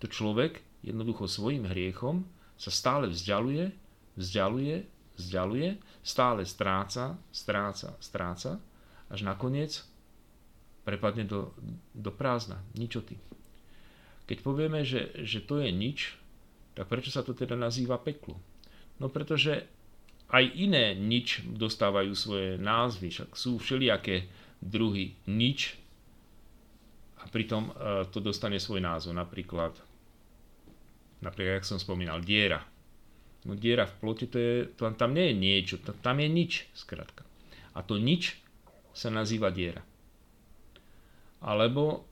to 0.00 0.08
človek 0.08 0.64
jednoducho 0.80 1.28
svojim 1.28 1.68
hriechom 1.68 2.24
sa 2.56 2.72
stále 2.72 3.08
vzdialuje, 3.12 3.72
vzdialuje, 4.16 4.76
vzdialuje, 5.20 5.68
stále 6.00 6.42
stráca, 6.48 7.20
stráca, 7.32 7.92
stráca, 8.00 8.60
až 9.12 9.20
nakoniec 9.24 9.84
prepadne 10.84 11.28
do, 11.28 11.52
do 11.92 12.08
prázdna, 12.08 12.60
ničoty. 12.72 13.20
Keď 14.24 14.38
povieme, 14.40 14.80
že, 14.86 15.12
že 15.26 15.44
to 15.44 15.60
je 15.60 15.68
nič, 15.68 16.16
tak 16.72 16.88
prečo 16.88 17.12
sa 17.12 17.20
to 17.20 17.36
teda 17.36 17.58
nazýva 17.58 18.00
peklo? 18.00 18.40
No 18.96 19.12
pretože 19.12 19.68
aj 20.30 20.44
iné 20.54 20.94
nič 20.94 21.42
dostávajú 21.44 22.14
svoje 22.14 22.48
názvy, 22.56 23.10
však 23.10 23.30
sú 23.34 23.58
všelijaké 23.58 24.30
druhy 24.62 25.18
nič 25.26 25.74
a 27.20 27.26
pritom 27.28 27.68
e, 27.68 28.06
to 28.08 28.22
dostane 28.22 28.62
svoj 28.62 28.80
názov, 28.80 29.12
napríklad 29.12 29.74
Napríklad, 31.20 31.60
jak 31.60 31.68
som 31.68 31.76
spomínal, 31.76 32.24
diera. 32.24 32.64
No 33.44 33.56
diera 33.56 33.88
v 33.88 33.94
plote, 34.00 34.24
to 34.28 34.36
je, 34.36 34.54
to, 34.76 34.88
tam 34.96 35.16
nie 35.16 35.32
je 35.32 35.34
niečo, 35.36 35.76
to, 35.80 35.92
tam 35.96 36.20
je 36.20 36.28
nič, 36.28 36.68
skrátka. 36.76 37.24
A 37.72 37.84
to 37.84 37.96
nič 37.96 38.40
sa 38.92 39.08
nazýva 39.08 39.52
diera. 39.52 39.80
Alebo 41.40 42.04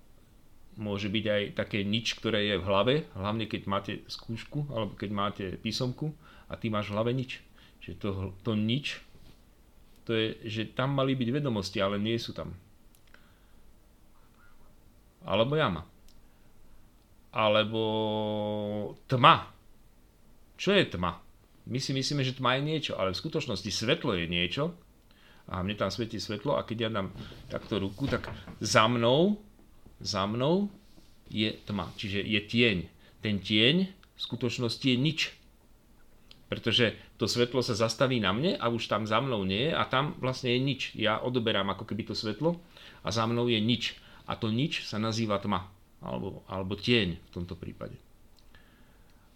môže 0.81 1.13
byť 1.13 1.25
aj 1.25 1.43
také 1.57 1.85
nič, 1.85 2.17
ktoré 2.17 2.49
je 2.49 2.57
v 2.57 2.67
hlave, 2.69 2.95
hlavne 3.13 3.45
keď 3.45 3.61
máte 3.69 3.93
skúšku, 4.09 4.73
alebo 4.73 4.93
keď 4.97 5.11
máte 5.13 5.45
písomku 5.61 6.13
a 6.49 6.57
ty 6.57 6.73
máš 6.73 6.89
v 6.89 6.95
hlave 6.97 7.13
nič. 7.13 7.45
Čiže 7.85 7.97
to, 8.01 8.09
to 8.41 8.53
nič, 8.57 9.01
to 10.09 10.17
je, 10.17 10.29
že 10.49 10.63
tam 10.73 10.97
mali 10.97 11.13
byť 11.13 11.29
vedomosti, 11.29 11.81
ale 11.81 12.01
nie 12.01 12.17
sú 12.17 12.33
tam. 12.33 12.57
Alebo 15.29 15.57
jama 15.59 15.85
alebo 17.33 17.83
tma. 19.11 19.49
Čo 20.59 20.75
je 20.75 20.85
tma? 20.89 21.21
My 21.69 21.79
si 21.79 21.93
myslíme, 21.93 22.25
že 22.25 22.37
tma 22.37 22.57
je 22.57 22.63
niečo, 22.65 22.93
ale 22.97 23.13
v 23.13 23.21
skutočnosti 23.21 23.69
svetlo 23.69 24.17
je 24.17 24.25
niečo 24.25 24.73
a 25.49 25.61
mne 25.61 25.77
tam 25.77 25.93
svieti 25.93 26.17
svetlo 26.21 26.57
a 26.57 26.65
keď 26.65 26.77
ja 26.89 26.91
dám 26.93 27.09
takto 27.53 27.81
ruku, 27.81 28.09
tak 28.09 28.29
za 28.61 28.89
mnou, 28.89 29.37
za 30.01 30.25
mnou 30.25 30.73
je 31.29 31.53
tma, 31.69 31.93
čiže 31.97 32.25
je 32.25 32.41
tieň. 32.41 32.79
Ten 33.21 33.41
tieň 33.41 33.77
v 33.89 34.21
skutočnosti 34.21 34.85
je 34.89 34.97
nič. 34.97 35.21
Pretože 36.49 36.97
to 37.21 37.29
svetlo 37.29 37.61
sa 37.61 37.77
zastaví 37.77 38.17
na 38.25 38.33
mne 38.33 38.57
a 38.57 38.73
už 38.73 38.89
tam 38.89 39.05
za 39.05 39.21
mnou 39.21 39.45
nie 39.45 39.69
je 39.69 39.73
a 39.77 39.85
tam 39.85 40.17
vlastne 40.17 40.57
je 40.57 40.61
nič. 40.65 40.81
Ja 40.97 41.21
odoberám 41.21 41.69
ako 41.69 41.85
keby 41.85 42.09
to 42.09 42.15
svetlo 42.17 42.57
a 43.05 43.09
za 43.13 43.29
mnou 43.29 43.53
je 43.53 43.61
nič. 43.61 44.01
A 44.25 44.37
to 44.37 44.49
nič 44.49 44.89
sa 44.89 44.97
nazýva 44.97 45.37
tma. 45.41 45.69
Alebo, 45.99 46.47
alebo 46.47 46.79
tieň 46.79 47.19
v 47.19 47.31
tomto 47.35 47.59
prípade. 47.59 47.99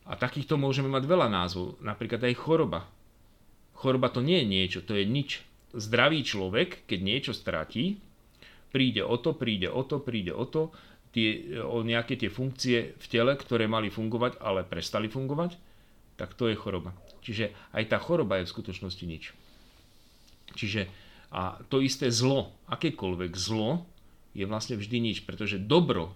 A 0.07 0.18
takýchto 0.18 0.59
môžeme 0.59 0.90
mať 0.90 1.07
veľa 1.07 1.31
názvov. 1.31 1.79
Napríklad 1.83 2.22
aj 2.22 2.38
choroba. 2.38 2.87
Choroba 3.79 4.11
to 4.11 4.22
nie 4.22 4.42
je 4.42 4.46
niečo, 4.46 4.81
to 4.83 4.94
je 4.98 5.07
nič. 5.07 5.42
Zdravý 5.75 6.22
človek, 6.22 6.87
keď 6.87 6.98
niečo 7.03 7.33
stratí, 7.35 7.98
príde 8.70 9.03
o 9.03 9.14
to, 9.18 9.35
príde 9.35 9.70
o 9.70 9.83
to, 9.83 9.98
príde 10.03 10.31
o 10.35 10.46
to, 10.46 10.70
tie, 11.14 11.61
o 11.62 11.83
nejaké 11.83 12.18
tie 12.18 12.31
funkcie 12.31 12.94
v 12.98 13.07
tele, 13.07 13.35
ktoré 13.35 13.66
mali 13.66 13.92
fungovať, 13.92 14.38
ale 14.42 14.66
prestali 14.66 15.07
fungovať, 15.07 15.59
tak 16.16 16.35
to 16.35 16.51
je 16.51 16.57
choroba. 16.59 16.94
Čiže 17.22 17.55
aj 17.75 17.85
tá 17.90 17.98
choroba 18.03 18.42
je 18.42 18.46
v 18.48 18.53
skutočnosti 18.55 19.05
nič. 19.07 19.25
Čiže 20.53 20.90
a 21.33 21.57
to 21.72 21.81
isté 21.81 22.12
zlo, 22.12 22.53
akékoľvek 22.68 23.33
zlo, 23.40 23.88
je 24.37 24.44
vlastne 24.44 24.77
vždy 24.77 24.98
nič, 25.01 25.25
pretože 25.25 25.57
dobro 25.57 26.12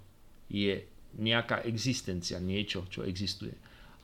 je 0.51 0.85
nejaká 1.17 1.65
existencia, 1.65 2.43
niečo, 2.43 2.85
čo 2.93 3.03
existuje. 3.03 3.55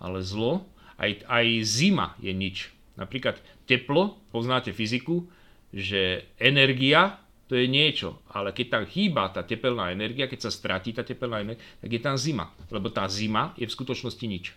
Ale 0.01 0.25
zlo, 0.25 0.65
aj, 0.99 1.27
aj 1.29 1.47
zima 1.63 2.17
je 2.19 2.33
nič. 2.33 2.73
Napríklad 2.97 3.41
teplo, 3.69 4.21
poznáte 4.33 4.73
fyziku, 4.73 5.25
že 5.73 6.29
energia 6.37 7.23
to 7.49 7.61
je 7.61 7.69
niečo, 7.69 8.25
ale 8.33 8.57
keď 8.57 8.67
tam 8.69 8.85
chýba 8.89 9.29
tá 9.29 9.45
tepelná 9.45 9.93
energia, 9.93 10.25
keď 10.25 10.49
sa 10.49 10.51
stratí 10.53 10.97
tá 10.97 11.05
tepelná 11.05 11.45
energia, 11.45 11.65
tak 11.85 11.91
je 11.93 12.01
tam 12.01 12.17
zima, 12.17 12.49
lebo 12.73 12.89
tá 12.89 13.05
zima 13.13 13.53
je 13.61 13.69
v 13.69 13.77
skutočnosti 13.77 14.25
nič. 14.25 14.57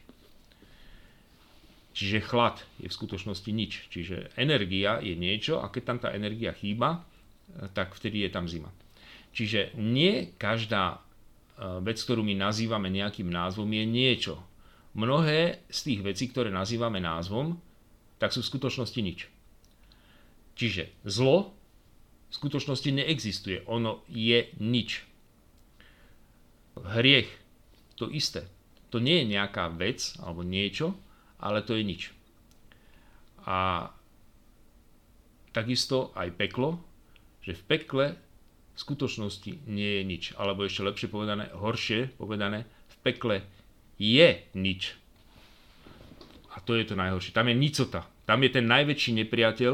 Čiže 1.95 2.27
chlad 2.27 2.59
je 2.79 2.87
v 2.91 2.95
skutočnosti 2.95 3.51
nič. 3.51 3.87
Čiže 3.87 4.35
energia 4.35 4.99
je 4.99 5.15
niečo 5.15 5.63
a 5.63 5.71
keď 5.71 5.83
tam 5.83 5.97
tá 6.03 6.11
energia 6.11 6.51
chýba, 6.51 7.03
tak 7.71 7.95
vtedy 7.95 8.27
je 8.27 8.29
tam 8.31 8.51
zima. 8.51 8.67
Čiže 9.35 9.75
nie 9.79 10.35
každá 10.35 11.03
vec, 11.57 11.97
ktorú 11.99 12.21
my 12.23 12.35
nazývame 12.35 12.91
nejakým 12.91 13.31
názvom, 13.31 13.67
je 13.71 13.83
niečo. 13.87 14.35
Mnohé 14.95 15.63
z 15.67 15.79
tých 15.91 15.99
vecí, 16.03 16.31
ktoré 16.31 16.51
nazývame 16.51 17.03
názvom, 17.03 17.59
tak 18.19 18.31
sú 18.31 18.43
v 18.43 18.51
skutočnosti 18.51 18.99
nič. 18.99 19.19
Čiže 20.55 20.87
zlo 21.03 21.51
v 22.31 22.33
skutočnosti 22.33 22.89
neexistuje. 22.91 23.63
Ono 23.67 24.03
je 24.07 24.47
nič. 24.59 25.03
Hriech, 26.75 27.27
to 27.95 28.07
isté. 28.11 28.47
To 28.91 29.03
nie 29.03 29.23
je 29.23 29.35
nejaká 29.35 29.67
vec 29.75 30.15
alebo 30.19 30.43
niečo, 30.43 30.95
ale 31.39 31.63
to 31.63 31.75
je 31.75 31.83
nič. 31.83 32.01
A 33.47 33.91
takisto 35.51 36.11
aj 36.15 36.35
peklo, 36.35 36.79
že 37.43 37.55
v 37.55 37.63
pekle 37.67 38.05
v 38.75 38.79
skutočnosti 38.79 39.71
nie 39.71 39.99
je 39.99 40.03
nič. 40.03 40.23
Alebo 40.35 40.67
ešte 40.67 40.83
lepšie 40.83 41.07
povedané, 41.07 41.47
horšie 41.55 42.11
povedané, 42.19 42.67
v 42.67 42.95
pekle 43.07 43.35
je 43.95 44.43
nič. 44.51 44.99
A 46.51 46.59
to 46.59 46.75
je 46.75 46.83
to 46.83 46.99
najhoršie. 46.99 47.31
Tam 47.31 47.47
je 47.47 47.55
nicota. 47.55 48.03
Tam 48.27 48.43
je 48.43 48.51
ten 48.51 48.67
najväčší 48.67 49.15
nepriateľ, 49.23 49.73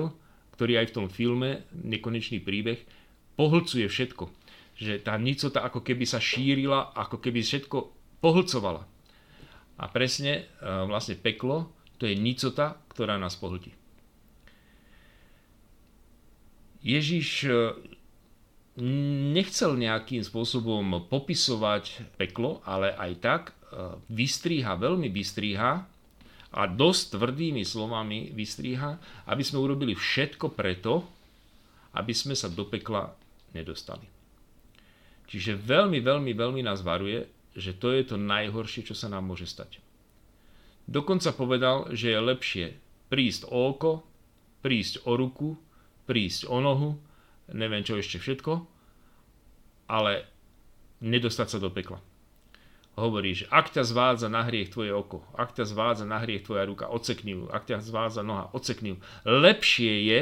ktorý 0.53 0.81
aj 0.81 0.93
v 0.93 0.95
tom 0.95 1.07
filme, 1.09 1.65
nekonečný 1.73 2.41
príbeh, 2.41 2.81
pohlcuje 3.37 3.89
všetko. 3.89 4.29
Že 4.77 5.01
tá 5.01 5.17
nicota 5.17 5.65
ako 5.65 5.81
keby 5.81 6.05
sa 6.05 6.21
šírila, 6.21 6.93
ako 6.93 7.17
keby 7.17 7.41
všetko 7.41 7.77
pohlcovala. 8.21 8.85
A 9.81 9.83
presne 9.89 10.45
e, 10.45 10.65
vlastne 10.85 11.17
peklo, 11.17 11.73
to 11.97 12.05
je 12.05 12.13
nicota, 12.13 12.77
ktorá 12.93 13.17
nás 13.17 13.33
pohltí. 13.33 13.73
Ježiš 16.85 17.45
e, 17.45 17.49
nechcel 18.79 19.75
nejakým 19.75 20.23
spôsobom 20.23 21.11
popisovať 21.11 22.15
peklo, 22.15 22.63
ale 22.63 22.95
aj 22.95 23.11
tak 23.19 23.43
e, 23.51 23.53
vystríha, 24.07 24.79
veľmi 24.79 25.11
vystríha 25.11 25.83
a 26.51 26.61
dosť 26.67 27.19
tvrdými 27.19 27.63
slovami 27.67 28.31
vystríha, 28.31 28.95
aby 29.27 29.43
sme 29.43 29.59
urobili 29.59 29.91
všetko 29.95 30.55
preto, 30.55 31.03
aby 31.95 32.15
sme 32.15 32.31
sa 32.31 32.47
do 32.47 32.63
pekla 32.63 33.11
nedostali. 33.51 34.07
Čiže 35.27 35.59
veľmi, 35.59 36.03
veľmi, 36.03 36.31
veľmi 36.35 36.61
nás 36.63 36.83
varuje, 36.83 37.27
že 37.55 37.75
to 37.75 37.91
je 37.91 38.03
to 38.07 38.15
najhoršie, 38.19 38.87
čo 38.87 38.95
sa 38.95 39.11
nám 39.11 39.27
môže 39.27 39.47
stať. 39.47 39.79
Dokonca 40.87 41.31
povedal, 41.35 41.91
že 41.95 42.11
je 42.11 42.19
lepšie 42.19 42.65
prísť 43.11 43.47
o 43.47 43.75
oko, 43.75 44.03
prísť 44.63 45.03
o 45.07 45.15
ruku, 45.15 45.55
prísť 46.07 46.47
o 46.47 46.59
nohu, 46.59 46.99
neviem 47.49 47.81
čo 47.81 47.97
ešte 47.97 48.21
všetko, 48.21 48.61
ale 49.89 50.29
nedostať 51.01 51.47
sa 51.47 51.57
do 51.57 51.73
pekla 51.73 51.97
hovorí, 52.99 53.31
že 53.33 53.47
ak 53.47 53.71
ťa 53.71 53.83
zvádza 53.87 54.27
na 54.27 54.43
hriech 54.43 54.69
tvoje 54.69 54.91
oko, 54.91 55.23
ak 55.33 55.55
ťa 55.55 55.65
zvádza 55.65 56.03
na 56.03 56.19
hriech 56.19 56.43
tvoja 56.43 56.67
ruka, 56.67 56.91
ocekni 56.91 57.33
ju, 57.39 57.47
ak 57.47 57.63
ťa 57.65 57.79
zvádza 57.79 58.21
noha, 58.21 58.51
ocekni 58.51 58.95
ju. 58.95 58.97
Lepšie 59.23 59.93
je 60.11 60.21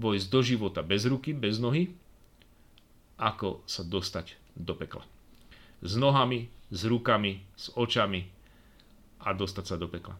vojsť 0.00 0.26
do 0.32 0.40
života 0.40 0.80
bez 0.80 1.04
ruky, 1.04 1.36
bez 1.36 1.60
nohy, 1.60 1.92
ako 3.20 3.60
sa 3.68 3.84
dostať 3.84 4.40
do 4.56 4.72
pekla. 4.72 5.04
S 5.84 5.96
nohami, 6.00 6.48
s 6.72 6.88
rukami, 6.88 7.44
s 7.56 7.68
očami 7.76 8.24
a 9.20 9.36
dostať 9.36 9.64
sa 9.64 9.76
do 9.76 9.86
pekla. 9.86 10.16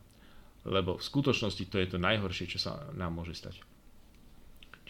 Lebo 0.68 1.00
v 1.00 1.04
skutočnosti 1.04 1.64
to 1.72 1.80
je 1.80 1.88
to 1.88 1.96
najhoršie, 1.96 2.52
čo 2.52 2.60
sa 2.60 2.84
nám 2.92 3.16
môže 3.16 3.32
stať. 3.32 3.64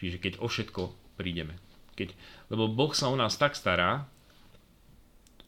Čiže 0.01 0.17
keď 0.17 0.33
o 0.41 0.49
všetko 0.49 0.97
prídeme. 1.21 1.61
Keď, 1.93 2.17
lebo 2.49 2.73
Boh 2.73 2.97
sa 2.97 3.13
o 3.13 3.17
nás 3.21 3.37
tak 3.37 3.53
stará, 3.53 4.09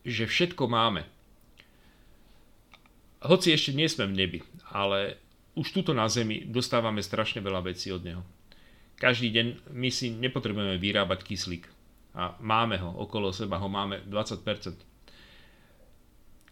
že 0.04 0.28
všetko 0.28 0.68
máme. 0.68 1.08
Hoci 3.24 3.56
ešte 3.56 3.72
nie 3.72 3.88
sme 3.88 4.12
v 4.12 4.18
nebi, 4.18 4.40
ale 4.68 5.16
už 5.56 5.72
tuto 5.72 5.96
na 5.96 6.04
Zemi 6.12 6.44
dostávame 6.44 7.00
strašne 7.00 7.40
veľa 7.40 7.64
vecí 7.64 7.88
od 7.88 8.04
Neho. 8.04 8.22
Každý 9.00 9.32
deň 9.32 9.46
my 9.72 9.88
si 9.88 10.12
nepotrebujeme 10.12 10.76
vyrábať 10.76 11.24
kyslík. 11.24 11.64
A 12.12 12.36
máme 12.44 12.76
ho, 12.76 12.92
okolo 12.92 13.32
seba 13.32 13.56
ho 13.56 13.68
máme 13.72 14.04
20%. 14.04 14.44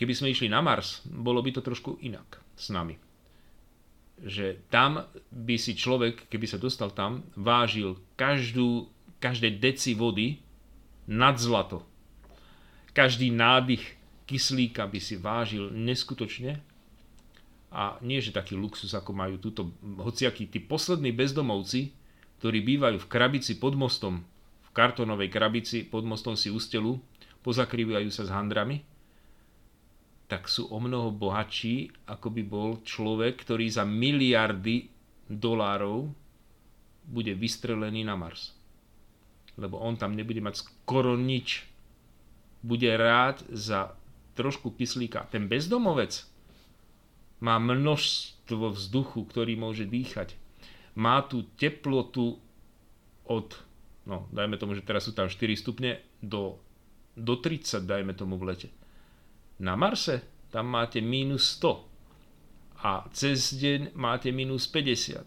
Keby 0.01 0.13
sme 0.17 0.33
išli 0.33 0.49
na 0.49 0.65
Mars, 0.65 1.05
bolo 1.05 1.45
by 1.45 1.53
to 1.53 1.61
trošku 1.61 2.01
inak 2.01 2.41
s 2.57 2.73
nami. 2.73 3.10
Že 4.21 4.61
tam 4.69 5.05
by 5.33 5.57
si 5.57 5.73
človek, 5.73 6.29
keby 6.29 6.47
sa 6.47 6.61
dostal 6.61 6.93
tam, 6.93 7.25
vážil 7.33 7.97
každú, 8.21 8.93
každé 9.17 9.57
deci 9.57 9.97
vody 9.97 10.41
nad 11.09 11.41
zlato. 11.41 11.83
Každý 12.93 13.33
nádych 13.33 13.97
kyslíka 14.29 14.87
by 14.87 14.99
si 15.03 15.17
vážil 15.17 15.73
neskutočne. 15.73 16.63
A 17.71 17.99
nie, 18.03 18.19
že 18.19 18.35
taký 18.35 18.59
luxus, 18.59 18.95
ako 18.95 19.15
majú 19.15 19.39
túto 19.39 19.71
hociakí 19.83 20.51
tí 20.51 20.59
poslední 20.59 21.15
bezdomovci, 21.15 21.95
ktorí 22.43 22.63
bývajú 22.67 22.99
v 22.99 23.11
krabici 23.11 23.59
pod 23.63 23.79
mostom, 23.79 24.27
v 24.67 24.71
kartonovej 24.75 25.31
krabici 25.31 25.87
pod 25.87 26.03
mostom 26.03 26.35
si 26.35 26.51
ustelu, 26.51 26.99
pozakrývajú 27.47 28.11
sa 28.11 28.27
s 28.27 28.31
handrami, 28.31 28.83
tak 30.31 30.47
sú 30.47 30.71
o 30.71 30.79
mnoho 30.79 31.11
bohatší, 31.11 32.07
ako 32.07 32.31
by 32.31 32.43
bol 32.47 32.71
človek, 32.87 33.43
ktorý 33.43 33.67
za 33.67 33.83
miliardy 33.83 34.87
dolárov 35.27 36.07
bude 37.11 37.35
vystrelený 37.35 38.07
na 38.07 38.15
Mars. 38.15 38.55
Lebo 39.59 39.83
on 39.83 39.99
tam 39.99 40.15
nebude 40.15 40.39
mať 40.39 40.63
skoro 40.63 41.19
nič 41.19 41.67
bude 42.63 42.87
rád 42.95 43.43
za 43.51 43.99
trošku 44.39 44.71
kyslíka. 44.71 45.27
Ten 45.35 45.51
bezdomovec 45.51 46.23
má 47.41 47.57
množstvo 47.57 48.77
vzduchu, 48.77 49.27
ktorý 49.27 49.57
môže 49.57 49.89
dýchať. 49.89 50.37
Má 50.95 51.25
tú 51.25 51.49
teplotu 51.57 52.37
od, 53.25 53.49
no 54.05 54.29
dajme 54.31 54.61
tomu, 54.61 54.77
že 54.77 54.85
teraz 54.85 55.09
sú 55.09 55.13
tam 55.17 55.27
4 55.27 55.41
stupne, 55.57 56.05
do, 56.21 56.61
do 57.17 57.35
30, 57.35 57.83
dajme 57.83 58.13
tomu 58.13 58.37
v 58.37 58.53
lete. 58.53 58.69
Na 59.61 59.77
Marse 59.77 60.49
tam 60.49 60.67
máte 60.67 61.05
minus 61.05 61.61
100 61.61 62.81
a 62.81 63.05
cez 63.13 63.55
deň 63.61 63.93
máte 63.95 64.33
minus 64.33 64.67
50. 64.67 65.21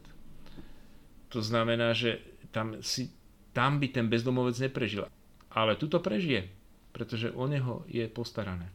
To 1.30 1.40
znamená, 1.42 1.94
že 1.94 2.22
tam, 2.50 2.82
si, 2.82 3.14
tam 3.54 3.78
by 3.78 3.88
ten 3.94 4.10
bezdomovec 4.10 4.58
neprežil. 4.58 5.06
Ale 5.54 5.78
tuto 5.78 6.02
prežije 6.02 6.64
pretože 6.94 7.34
o 7.34 7.50
neho 7.50 7.82
je 7.90 8.06
postarané. 8.06 8.70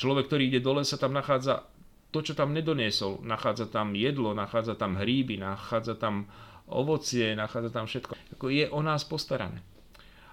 Človek, 0.00 0.32
ktorý 0.32 0.42
ide 0.48 0.64
dole, 0.64 0.82
sa 0.82 0.96
tam 0.96 1.12
nachádza 1.12 1.68
to, 2.08 2.24
čo 2.24 2.32
tam 2.32 2.56
nedoniesol. 2.56 3.20
Nachádza 3.20 3.68
tam 3.68 3.92
jedlo, 3.92 4.32
nachádza 4.32 4.74
tam 4.80 4.96
hríby, 4.96 5.36
nachádza 5.36 6.00
tam 6.00 6.24
ovocie, 6.64 7.36
nachádza 7.36 7.70
tam 7.70 7.84
všetko. 7.84 8.16
Je 8.48 8.64
o 8.72 8.80
nás 8.80 9.04
postarané. 9.04 9.60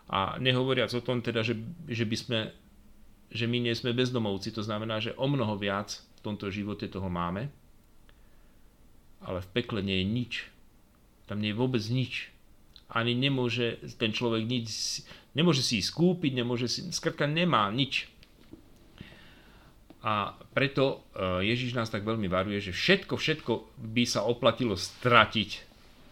A 0.07 0.39
nehovoriac 0.39 0.95
o 0.95 1.03
tom 1.03 1.19
teda, 1.19 1.43
že, 1.43 1.59
že 1.91 2.07
by 2.07 2.15
sme 2.15 2.39
že 3.31 3.45
my 3.49 3.57
nie 3.59 3.73
sme 3.75 3.95
bezdomovci, 3.95 4.53
to 4.53 4.61
znamená, 4.61 5.01
že 5.01 5.17
o 5.17 5.25
mnoho 5.27 5.57
viac 5.57 5.99
v 6.17 6.19
tomto 6.23 6.49
živote 6.49 6.87
toho 6.89 7.09
máme. 7.09 7.49
ale 9.25 9.41
v 9.41 9.51
pekle 9.57 9.81
nie 9.81 10.01
je 10.01 10.05
nič. 10.05 10.33
Tam 11.25 11.41
nie 11.41 11.49
je 11.49 11.57
vôbec 11.57 11.81
nič. 11.89 12.29
Ani 12.85 13.17
nemôže 13.17 13.81
ten 13.97 14.13
človek 14.13 14.45
nič, 14.45 15.01
nemôže 15.33 15.65
si 15.65 15.81
ich 15.81 15.89
skúpiť, 15.89 16.37
nemôže 16.37 16.69
si, 16.69 16.85
skratka 16.93 17.25
nemá 17.25 17.65
nič. 17.73 18.05
A 20.05 20.37
preto 20.53 21.01
e, 21.17 21.49
Ježiš 21.49 21.73
nás 21.73 21.89
tak 21.89 22.05
veľmi 22.05 22.29
varuje, 22.29 22.61
že 22.61 22.77
všetko, 22.77 23.17
všetko 23.17 23.53
by 23.81 24.03
sa 24.05 24.29
oplatilo 24.29 24.77
stratiť 24.77 25.49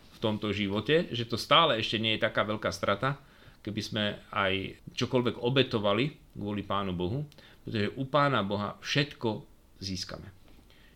v 0.09 0.17
tomto 0.17 0.49
živote, 0.49 1.13
že 1.13 1.29
to 1.29 1.37
stále 1.37 1.77
ešte 1.77 2.01
nie 2.01 2.17
je 2.17 2.25
taká 2.25 2.41
veľká 2.41 2.73
strata, 2.73 3.21
keby 3.61 3.81
sme 3.85 4.03
aj 4.33 4.81
čokoľvek 4.97 5.37
obetovali 5.37 6.22
kvôli 6.33 6.65
Pánu 6.65 6.93
Bohu, 6.93 7.25
pretože 7.63 7.93
u 7.95 8.03
Pána 8.09 8.41
Boha 8.41 8.75
všetko 8.81 9.45
získame. 9.79 10.29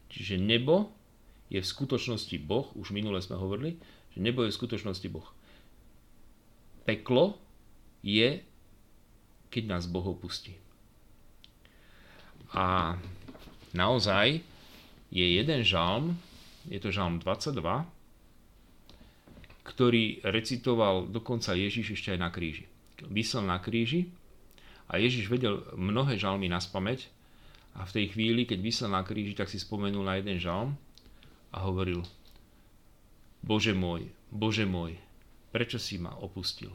Čiže 0.09 0.41
nebo 0.41 0.91
je 1.47 1.59
v 1.63 1.67
skutočnosti 1.67 2.35
Boh, 2.43 2.67
už 2.75 2.91
minule 2.91 3.23
sme 3.23 3.39
hovorili, 3.39 3.79
že 4.11 4.19
nebo 4.19 4.43
je 4.43 4.51
v 4.51 4.59
skutočnosti 4.59 5.07
Boh. 5.11 5.27
Peklo 6.83 7.39
je, 8.03 8.43
keď 9.51 9.63
nás 9.67 9.87
Boh 9.87 10.03
opustí. 10.03 10.55
A 12.55 12.95
naozaj 13.75 14.39
je 15.11 15.25
jeden 15.35 15.61
žalm, 15.67 16.15
je 16.67 16.79
to 16.79 16.91
žalm 16.91 17.19
22, 17.19 17.59
ktorý 19.67 20.23
recitoval 20.23 21.11
dokonca 21.11 21.51
Ježiš 21.51 21.99
ešte 21.99 22.15
aj 22.15 22.19
na 22.23 22.29
kríži. 22.31 22.67
Vysel 23.11 23.43
na 23.43 23.59
kríži 23.59 24.07
a 24.87 24.99
Ježiš 24.99 25.27
vedel 25.27 25.63
mnohé 25.75 26.15
žalmy 26.15 26.47
na 26.47 26.63
spameť 26.63 27.11
a 27.75 27.83
v 27.83 27.93
tej 27.93 28.05
chvíli, 28.15 28.47
keď 28.47 28.59
vysel 28.63 28.89
na 28.89 29.03
kríži, 29.03 29.35
tak 29.35 29.51
si 29.51 29.59
spomenul 29.59 30.01
na 30.01 30.17
jeden 30.17 30.39
žalm 30.39 30.79
a 31.51 31.57
hovoril 31.67 32.01
Bože 33.43 33.75
môj, 33.75 34.09
Bože 34.31 34.65
môj, 34.67 34.97
prečo 35.51 35.77
si 35.77 35.99
ma 36.01 36.15
opustil? 36.19 36.71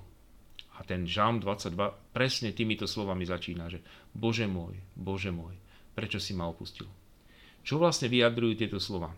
A 0.80 0.86
ten 0.88 1.04
žalm 1.04 1.40
22 1.40 1.76
presne 2.16 2.50
týmito 2.56 2.88
slovami 2.88 3.28
začína, 3.28 3.68
že 3.68 3.84
Bože 4.16 4.48
môj, 4.48 4.76
Bože 4.96 5.28
môj, 5.28 5.52
prečo 5.92 6.16
si 6.16 6.32
ma 6.32 6.48
opustil? 6.48 6.88
Čo 7.62 7.78
vlastne 7.78 8.08
vyjadrujú 8.08 8.58
tieto 8.58 8.80
slova? 8.80 9.12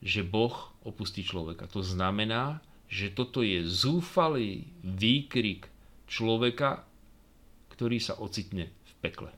Že 0.00 0.26
Boh 0.26 0.56
opustí 0.82 1.22
človeka. 1.22 1.70
To 1.70 1.84
znamená, 1.84 2.64
že 2.88 3.12
toto 3.12 3.44
je 3.44 3.62
zúfalý 3.62 4.64
výkrik 4.80 5.68
človeka, 6.08 6.87
ktorý 7.78 8.02
sa 8.02 8.18
ocitne 8.18 8.74
v 8.74 8.92
pekle. 8.98 9.30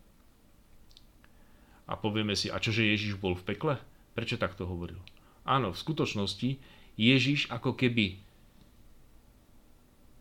A 1.85 1.93
povieme 2.01 2.33
si, 2.33 2.49
a 2.49 2.57
čože 2.57 2.89
Ježiš 2.89 3.21
bol 3.21 3.37
v 3.37 3.45
pekle? 3.53 3.77
Prečo 4.17 4.41
takto 4.41 4.65
hovoril? 4.65 4.97
Áno, 5.45 5.77
v 5.77 5.83
skutočnosti 5.85 6.57
Ježiš 6.97 7.53
ako 7.53 7.77
keby 7.77 8.17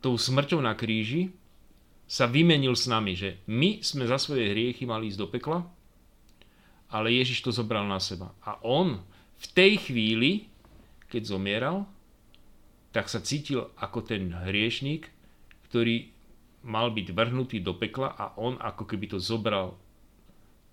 tou 0.04 0.20
smrťou 0.20 0.60
na 0.60 0.76
kríži 0.76 1.32
sa 2.12 2.28
vymenil 2.28 2.76
s 2.76 2.92
nami, 2.92 3.16
že 3.16 3.40
my 3.48 3.80
sme 3.80 4.04
za 4.04 4.20
svoje 4.20 4.52
hriechy 4.52 4.84
mali 4.84 5.08
ísť 5.08 5.20
do 5.24 5.28
pekla, 5.32 5.64
ale 6.92 7.16
Ježiš 7.16 7.40
to 7.46 7.56
zobral 7.56 7.88
na 7.88 8.04
seba. 8.04 8.36
A 8.44 8.60
on 8.68 9.00
v 9.40 9.46
tej 9.56 9.80
chvíli, 9.80 10.52
keď 11.08 11.22
zomieral, 11.24 11.88
tak 12.92 13.08
sa 13.08 13.24
cítil 13.24 13.72
ako 13.80 14.04
ten 14.04 14.34
hriešník, 14.34 15.08
ktorý 15.72 16.19
mal 16.64 16.92
byť 16.92 17.08
vrhnutý 17.16 17.64
do 17.64 17.76
pekla 17.76 18.16
a 18.16 18.36
on 18.36 18.60
ako 18.60 18.84
keby 18.84 19.16
to 19.16 19.20
zobral 19.20 19.80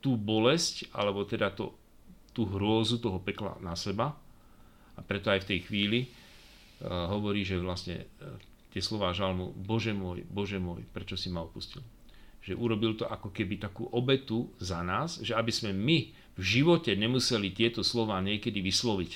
tú 0.03 0.19
bolesť, 0.19 0.91
alebo 0.95 1.27
teda 1.27 1.51
to, 1.55 1.75
tú 2.31 2.47
hrôzu 2.47 2.99
toho 2.99 3.19
pekla 3.23 3.59
na 3.63 3.75
seba. 3.79 4.15
A 4.97 5.01
preto 5.05 5.29
aj 5.29 5.45
v 5.45 5.49
tej 5.55 5.59
chvíli 5.69 6.01
uh, 6.07 7.11
hovorí, 7.11 7.45
že 7.45 7.61
vlastne 7.61 8.07
uh, 8.23 8.35
tie 8.73 8.85
slová 8.85 9.13
žalmu, 9.17 9.57
Bože 9.57 9.97
môj, 9.97 10.25
Bože 10.29 10.61
môj, 10.61 10.85
prečo 10.93 11.17
si 11.17 11.33
ma 11.33 11.41
opustil? 11.41 11.81
Že 12.45 12.61
urobil 12.61 12.93
to 12.95 13.09
ako 13.09 13.33
keby 13.33 13.59
takú 13.59 13.89
obetu 13.91 14.53
za 14.61 14.85
nás, 14.85 15.19
že 15.25 15.35
aby 15.35 15.51
sme 15.51 15.73
my 15.73 16.13
v 16.37 16.43
živote 16.45 16.93
nemuseli 16.93 17.51
tieto 17.57 17.81
slova 17.81 18.21
niekedy 18.21 18.61
vysloviť. 18.61 19.13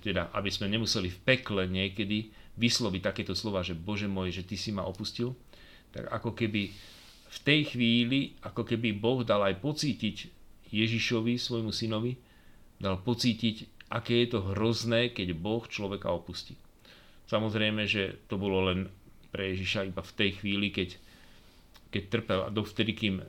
Teda, 0.00 0.32
aby 0.32 0.48
sme 0.48 0.72
nemuseli 0.72 1.12
v 1.12 1.22
pekle 1.22 1.68
niekedy 1.68 2.32
vysloviť 2.56 3.00
takéto 3.04 3.36
slova, 3.36 3.60
že 3.60 3.76
Bože 3.76 4.08
môj, 4.08 4.32
že 4.32 4.44
Ty 4.44 4.56
si 4.56 4.70
ma 4.72 4.84
opustil. 4.84 5.36
Tak 5.94 6.10
ako 6.10 6.34
keby 6.34 6.62
v 7.34 7.38
tej 7.42 7.60
chvíli, 7.70 8.34
ako 8.42 8.66
keby 8.66 8.94
Boh 8.98 9.22
dal 9.22 9.46
aj 9.46 9.62
pocítiť 9.62 10.16
Ježišovi, 10.74 11.38
svojmu 11.38 11.70
synovi, 11.70 12.18
dal 12.82 12.98
pocítiť, 12.98 13.86
aké 13.94 14.26
je 14.26 14.34
to 14.34 14.40
hrozné, 14.54 15.14
keď 15.14 15.38
Boh 15.38 15.62
človeka 15.62 16.10
opustí. 16.10 16.58
Samozrejme, 17.30 17.86
že 17.86 18.18
to 18.26 18.34
bolo 18.36 18.68
len 18.68 18.90
pre 19.30 19.54
Ježiša 19.54 19.90
iba 19.90 20.02
v 20.02 20.16
tej 20.18 20.30
chvíli, 20.42 20.74
keď, 20.74 20.98
keď 21.94 22.02
trpel 22.10 22.40
a 22.46 22.50
dovtedy, 22.50 22.92
kým 22.94 23.22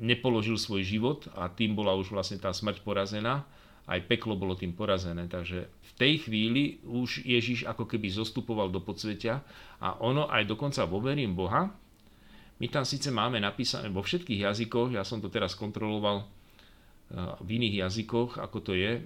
nepoložil 0.00 0.58
svoj 0.58 0.82
život 0.84 1.28
a 1.38 1.48
tým 1.48 1.72
bola 1.72 1.94
už 1.94 2.10
vlastne 2.12 2.40
tá 2.40 2.50
smrť 2.50 2.82
porazená, 2.82 3.46
aj 3.84 4.00
peklo 4.08 4.38
bolo 4.38 4.56
tým 4.56 4.72
porazené. 4.72 5.28
Takže 5.28 5.68
v 5.68 5.92
tej 5.96 6.28
chvíli 6.28 6.80
už 6.88 7.24
Ježiš 7.24 7.68
ako 7.68 7.84
keby 7.84 8.08
zostupoval 8.08 8.72
do 8.72 8.80
podsvetia 8.80 9.44
a 9.80 10.00
ono 10.00 10.28
aj 10.28 10.48
dokonca 10.48 10.84
vo 10.88 11.00
verím 11.04 11.36
Boha, 11.36 11.68
my 12.54 12.66
tam 12.70 12.86
síce 12.86 13.10
máme 13.10 13.42
napísané 13.42 13.90
vo 13.90 14.00
všetkých 14.00 14.46
jazykoch, 14.46 14.94
ja 14.94 15.02
som 15.02 15.18
to 15.18 15.28
teraz 15.28 15.58
kontroloval 15.58 16.22
eh, 16.22 16.26
v 17.42 17.48
iných 17.60 17.84
jazykoch, 17.84 18.38
ako 18.40 18.58
to 18.62 18.72
je, 18.78 19.02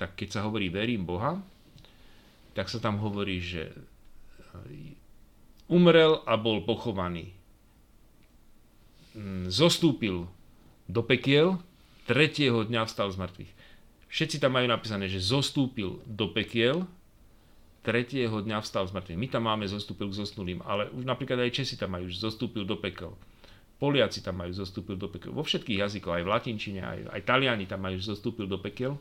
tak 0.00 0.16
keď 0.16 0.28
sa 0.38 0.40
hovorí 0.48 0.72
verím 0.72 1.04
Boha, 1.04 1.38
tak 2.58 2.66
sa 2.66 2.82
tam 2.82 2.98
hovorí, 2.98 3.38
že 3.38 3.70
umrel 5.68 6.24
a 6.24 6.34
bol 6.34 6.64
pochovaný. 6.64 7.30
Mm, 9.12 9.52
zostúpil 9.52 10.26
do 10.88 11.00
pekiel, 11.04 11.60
tretieho 12.08 12.64
dňa 12.64 12.88
vstal 12.88 13.12
z 13.12 13.20
mŕtvych. 13.20 13.52
Všetci 14.08 14.40
tam 14.40 14.56
majú 14.56 14.66
napísané, 14.68 15.06
že 15.06 15.20
zostúpil 15.20 16.00
do 16.08 16.32
pekiel, 16.32 16.88
tretieho 17.84 18.40
dňa 18.40 18.64
vstal 18.64 18.88
z 18.88 18.92
mŕtvych. 18.96 19.20
My 19.20 19.28
tam 19.28 19.42
máme 19.48 19.64
zostúpil 19.68 20.08
k 20.12 20.18
zosnulým, 20.18 20.60
ale 20.64 20.88
už 20.92 21.04
napríklad 21.04 21.40
aj 21.44 21.54
Česi 21.62 21.76
tam 21.76 21.96
majú, 21.96 22.08
že 22.08 22.20
zostúpil 22.20 22.64
do 22.64 22.76
pekel. 22.76 23.16
Poliaci 23.78 24.24
tam 24.24 24.42
majú 24.42 24.52
zostúpil 24.52 24.98
do 24.98 25.06
pekel. 25.06 25.30
Vo 25.30 25.46
všetkých 25.46 25.86
jazykoch, 25.86 26.18
aj 26.18 26.24
v 26.26 26.32
latinčine, 26.34 26.80
aj, 26.82 26.98
aj 27.14 27.20
Taliani 27.22 27.64
tam 27.64 27.84
majú, 27.84 27.96
že 28.00 28.10
zostúpil 28.12 28.50
do 28.50 28.58
pekel. 28.58 28.98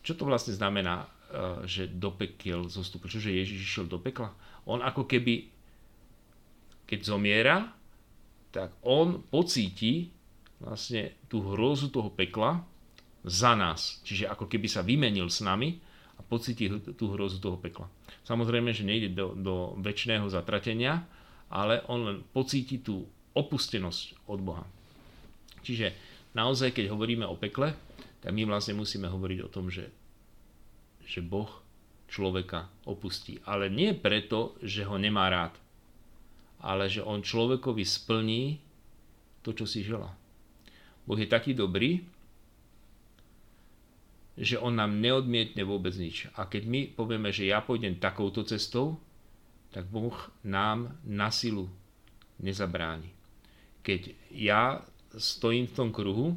Čo 0.00 0.16
to 0.16 0.24
vlastne 0.24 0.56
znamená? 0.56 1.10
Eh, 1.26 1.66
že 1.66 1.90
do 1.90 2.14
pekiel 2.14 2.70
zostúpil. 2.70 3.10
Čože 3.10 3.34
Ježiš 3.34 3.58
išiel 3.58 3.86
do 3.90 3.98
pekla? 3.98 4.30
On 4.62 4.78
ako 4.78 5.10
keby, 5.10 5.50
keď 6.86 7.00
zomiera, 7.02 7.74
tak 8.54 8.70
on 8.86 9.26
pocíti 9.26 10.14
vlastne 10.62 11.18
tú 11.26 11.42
hrozu 11.42 11.90
toho 11.90 12.14
pekla 12.14 12.62
za 13.26 13.52
nás. 13.58 13.98
Čiže 14.06 14.30
ako 14.30 14.46
keby 14.46 14.70
sa 14.70 14.86
vymenil 14.86 15.26
s 15.26 15.42
nami 15.42 15.76
a 16.16 16.22
pocíti 16.22 16.70
tú 16.94 17.12
hrozu 17.12 17.42
toho 17.42 17.58
pekla. 17.58 17.90
Samozrejme, 18.22 18.70
že 18.70 18.86
nejde 18.86 19.12
do, 19.12 19.34
do 19.34 19.54
väčšného 19.82 20.30
zatratenia, 20.30 21.02
ale 21.50 21.82
on 21.90 22.00
len 22.06 22.18
pocíti 22.30 22.78
tú 22.78 23.04
opustenosť 23.34 24.30
od 24.30 24.40
Boha. 24.40 24.64
Čiže 25.60 25.92
naozaj, 26.32 26.72
keď 26.72 26.94
hovoríme 26.94 27.26
o 27.26 27.36
pekle, 27.36 27.74
tak 28.22 28.30
my 28.32 28.48
vlastne 28.48 28.78
musíme 28.78 29.10
hovoriť 29.10 29.38
o 29.44 29.52
tom, 29.52 29.68
že 29.68 29.90
že 31.06 31.22
Boh 31.22 31.48
človeka 32.10 32.66
opustí. 32.84 33.38
Ale 33.46 33.70
nie 33.70 33.94
preto, 33.94 34.58
že 34.60 34.82
ho 34.82 34.98
nemá 34.98 35.30
rád, 35.30 35.54
ale 36.58 36.90
že 36.90 37.00
on 37.00 37.22
človekovi 37.22 37.86
splní 37.86 38.58
to, 39.46 39.54
čo 39.54 39.64
si 39.64 39.86
želá. 39.86 40.10
Boh 41.06 41.18
je 41.18 41.30
taký 41.30 41.54
dobrý, 41.54 42.02
že 44.36 44.60
on 44.60 44.76
nám 44.76 45.00
neodmietne 45.00 45.64
vôbec 45.64 45.96
nič. 45.96 46.28
A 46.36 46.44
keď 46.44 46.68
my 46.68 46.80
povieme, 46.92 47.32
že 47.32 47.48
ja 47.48 47.64
pôjdem 47.64 47.96
takouto 47.96 48.44
cestou, 48.44 49.00
tak 49.72 49.88
Boh 49.88 50.14
nám 50.44 50.92
na 51.04 51.32
silu 51.32 51.72
nezabráni. 52.40 53.12
Keď 53.80 54.12
ja 54.32 54.84
stojím 55.16 55.64
v 55.64 55.76
tom 55.76 55.88
kruhu, 55.88 56.36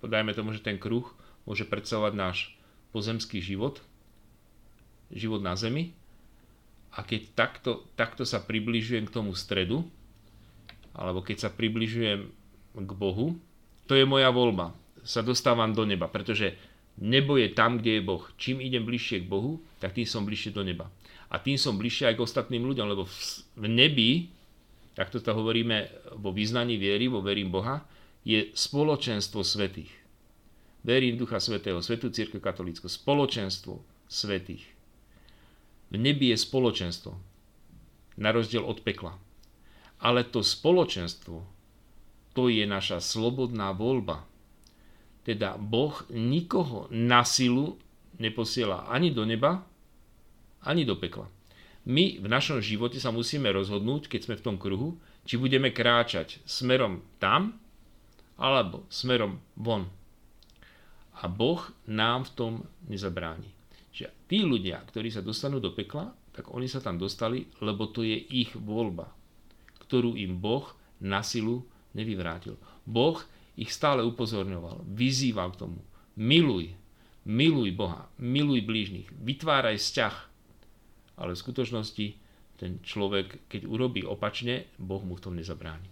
dajme 0.00 0.32
tomu, 0.32 0.56
že 0.56 0.64
ten 0.64 0.80
kruh 0.80 1.04
môže 1.44 1.68
predstavovať 1.68 2.12
náš 2.16 2.36
pozemský 2.96 3.44
život, 3.44 3.84
život 5.12 5.44
na 5.44 5.52
Zemi. 5.52 5.92
A 6.96 7.04
keď 7.04 7.36
takto, 7.36 7.84
takto 7.92 8.24
sa 8.24 8.40
približujem 8.40 9.04
k 9.04 9.14
tomu 9.14 9.36
stredu, 9.36 9.84
alebo 10.96 11.20
keď 11.20 11.44
sa 11.44 11.50
približujem 11.52 12.20
k 12.72 12.90
Bohu, 12.96 13.36
to 13.84 13.92
je 13.92 14.08
moja 14.08 14.32
voľba. 14.32 14.72
Sa 15.04 15.20
dostávam 15.20 15.76
do 15.76 15.84
neba, 15.84 16.08
pretože 16.08 16.56
nebo 16.96 17.36
je 17.36 17.52
tam, 17.52 17.78
kde 17.78 18.00
je 18.00 18.02
Boh. 18.02 18.24
Čím 18.40 18.64
idem 18.64 18.84
bližšie 18.84 19.24
k 19.24 19.30
Bohu, 19.30 19.60
tak 19.80 19.92
tým 19.92 20.08
som 20.08 20.24
bližšie 20.24 20.52
do 20.56 20.64
neba. 20.64 20.88
A 21.28 21.36
tým 21.42 21.58
som 21.60 21.76
bližšie 21.76 22.08
aj 22.08 22.16
k 22.16 22.24
ostatným 22.24 22.64
ľuďom, 22.64 22.86
lebo 22.86 23.04
v 23.58 23.66
nebi, 23.66 24.30
takto 24.96 25.20
to 25.20 25.34
hovoríme 25.34 25.90
vo 26.16 26.32
význaní 26.32 26.80
viery, 26.80 27.10
vo 27.10 27.20
verím 27.20 27.52
Boha, 27.52 27.84
je 28.26 28.50
spoločenstvo 28.54 29.46
svetých. 29.46 29.92
verím 30.86 31.18
Ducha 31.18 31.42
Svetého, 31.42 31.82
Svetú 31.82 32.10
Církev 32.14 32.38
katolícku, 32.38 32.86
spoločenstvo 32.86 33.82
svetých. 34.06 34.62
V 35.90 35.98
nebi 35.98 36.30
je 36.30 36.38
spoločenstvo, 36.38 37.14
na 38.18 38.30
rozdiel 38.30 38.62
od 38.62 38.82
pekla. 38.82 39.18
Ale 39.98 40.22
to 40.26 40.46
spoločenstvo, 40.46 41.42
to 42.34 42.42
je 42.46 42.66
naša 42.66 43.02
slobodná 43.02 43.74
voľba. 43.74 44.26
Teda 45.26 45.58
Boh 45.58 46.06
nikoho 46.14 46.86
na 46.94 47.26
silu 47.26 47.74
neposiela 48.22 48.86
ani 48.86 49.10
do 49.10 49.26
neba, 49.26 49.66
ani 50.62 50.86
do 50.86 50.94
pekla. 50.94 51.26
My 51.86 52.18
v 52.18 52.26
našom 52.30 52.62
živote 52.62 53.02
sa 53.02 53.10
musíme 53.10 53.50
rozhodnúť, 53.50 54.06
keď 54.06 54.20
sme 54.22 54.38
v 54.38 54.44
tom 54.46 54.56
kruhu, 54.58 54.98
či 55.26 55.34
budeme 55.34 55.74
kráčať 55.74 56.38
smerom 56.46 57.02
tam, 57.18 57.58
alebo 58.38 58.86
smerom 58.86 59.42
von. 59.58 59.86
A 61.22 61.26
Boh 61.26 61.62
nám 61.90 62.30
v 62.30 62.34
tom 62.34 62.52
nezabráni. 62.86 63.50
Že 63.90 64.06
tí 64.30 64.38
ľudia, 64.46 64.82
ktorí 64.86 65.10
sa 65.10 65.26
dostanú 65.26 65.58
do 65.58 65.74
pekla, 65.74 66.10
tak 66.30 66.52
oni 66.52 66.68
sa 66.68 66.84
tam 66.84 67.00
dostali, 67.00 67.48
lebo 67.64 67.88
to 67.88 68.04
je 68.04 68.14
ich 68.14 68.52
voľba, 68.52 69.08
ktorú 69.88 70.14
im 70.20 70.36
Boh 70.36 70.68
na 71.00 71.24
silu 71.24 71.64
nevyvrátil. 71.96 72.60
Boh 72.84 73.16
ich 73.56 73.72
stále 73.72 74.04
upozorňoval, 74.04 74.84
vyzýval 74.84 75.56
k 75.56 75.60
tomu. 75.64 75.80
Miluj, 76.16 76.76
miluj 77.24 77.72
Boha, 77.72 78.08
miluj 78.20 78.62
blížnych, 78.62 79.08
vytváraj 79.16 79.80
vzťah. 79.80 80.16
Ale 81.16 81.32
v 81.32 81.42
skutočnosti 81.42 82.06
ten 82.56 82.80
človek, 82.84 83.48
keď 83.48 83.68
urobí 83.68 84.04
opačne, 84.04 84.68
Boh 84.80 85.00
mu 85.00 85.16
v 85.16 85.24
tom 85.24 85.34
nezabráni. 85.36 85.88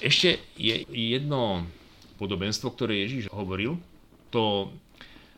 Ešte 0.00 0.40
je 0.56 0.84
jedno 0.88 1.68
podobenstvo, 2.16 2.72
ktoré 2.72 3.04
Ježíš 3.04 3.28
hovoril. 3.28 3.76
To 4.32 4.72